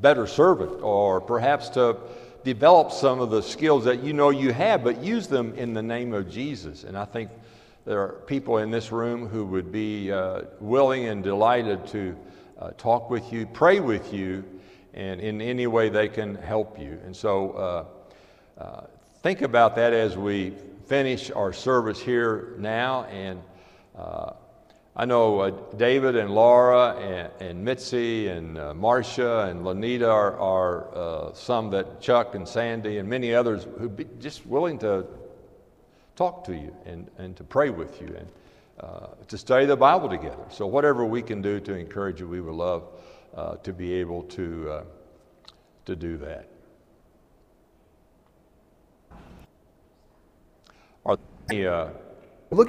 better 0.00 0.26
servant, 0.26 0.82
or 0.82 1.20
perhaps 1.20 1.68
to 1.70 1.98
develop 2.44 2.90
some 2.90 3.20
of 3.20 3.28
the 3.28 3.42
skills 3.42 3.84
that 3.84 4.02
you 4.02 4.14
know 4.14 4.30
you 4.30 4.54
have, 4.54 4.82
but 4.82 5.02
use 5.02 5.26
them 5.26 5.54
in 5.56 5.74
the 5.74 5.82
name 5.82 6.14
of 6.14 6.30
Jesus. 6.30 6.84
And 6.84 6.96
I 6.96 7.04
think 7.04 7.30
there 7.84 8.00
are 8.00 8.12
people 8.26 8.56
in 8.56 8.70
this 8.70 8.90
room 8.90 9.28
who 9.28 9.44
would 9.44 9.70
be 9.70 10.10
uh, 10.10 10.42
willing 10.58 11.08
and 11.08 11.22
delighted 11.22 11.86
to 11.88 12.16
uh, 12.58 12.70
talk 12.78 13.10
with 13.10 13.30
you, 13.30 13.44
pray 13.44 13.80
with 13.80 14.14
you, 14.14 14.42
and 14.94 15.20
in 15.20 15.42
any 15.42 15.66
way 15.66 15.90
they 15.90 16.08
can 16.08 16.36
help 16.36 16.78
you. 16.78 16.98
And 17.04 17.14
so 17.14 17.50
uh, 17.50 17.84
uh 18.62 18.80
think 19.22 19.42
about 19.42 19.76
that 19.76 19.92
as 19.92 20.16
we 20.16 20.54
finish 20.90 21.30
our 21.30 21.52
service 21.52 22.00
here 22.00 22.56
now. 22.58 23.04
And 23.04 23.40
uh, 23.96 24.32
I 24.96 25.04
know 25.04 25.38
uh, 25.38 25.50
David 25.76 26.16
and 26.16 26.34
Laura 26.34 26.96
and, 26.96 27.30
and 27.38 27.64
Mitzi 27.64 28.26
and 28.26 28.54
Marcia 28.76 29.42
and 29.42 29.64
Lanita 29.64 30.10
are, 30.10 30.36
are 30.36 31.30
some 31.32 31.70
that 31.70 32.00
Chuck 32.00 32.34
and 32.34 32.46
Sandy 32.46 32.98
and 32.98 33.08
many 33.08 33.32
others 33.32 33.68
who 33.78 33.88
be 33.88 34.04
just 34.18 34.44
willing 34.44 34.80
to 34.80 35.06
talk 36.16 36.42
to 36.46 36.56
you 36.56 36.74
and, 36.84 37.08
and 37.18 37.36
to 37.36 37.44
pray 37.44 37.70
with 37.70 38.00
you 38.00 38.08
and 38.08 38.28
uh, 38.80 39.06
to 39.28 39.38
study 39.38 39.66
the 39.66 39.76
Bible 39.76 40.08
together. 40.08 40.44
So, 40.50 40.66
whatever 40.66 41.04
we 41.04 41.22
can 41.22 41.40
do 41.40 41.60
to 41.60 41.74
encourage 41.74 42.18
you, 42.18 42.26
we 42.26 42.40
would 42.40 42.56
love 42.56 42.82
uh, 43.36 43.54
to 43.58 43.72
be 43.72 43.92
able 43.92 44.24
to, 44.24 44.70
uh, 44.70 44.82
to 45.84 45.94
do 45.94 46.16
that. 46.16 46.48
Uh, 51.52 51.88
Look 52.52 52.68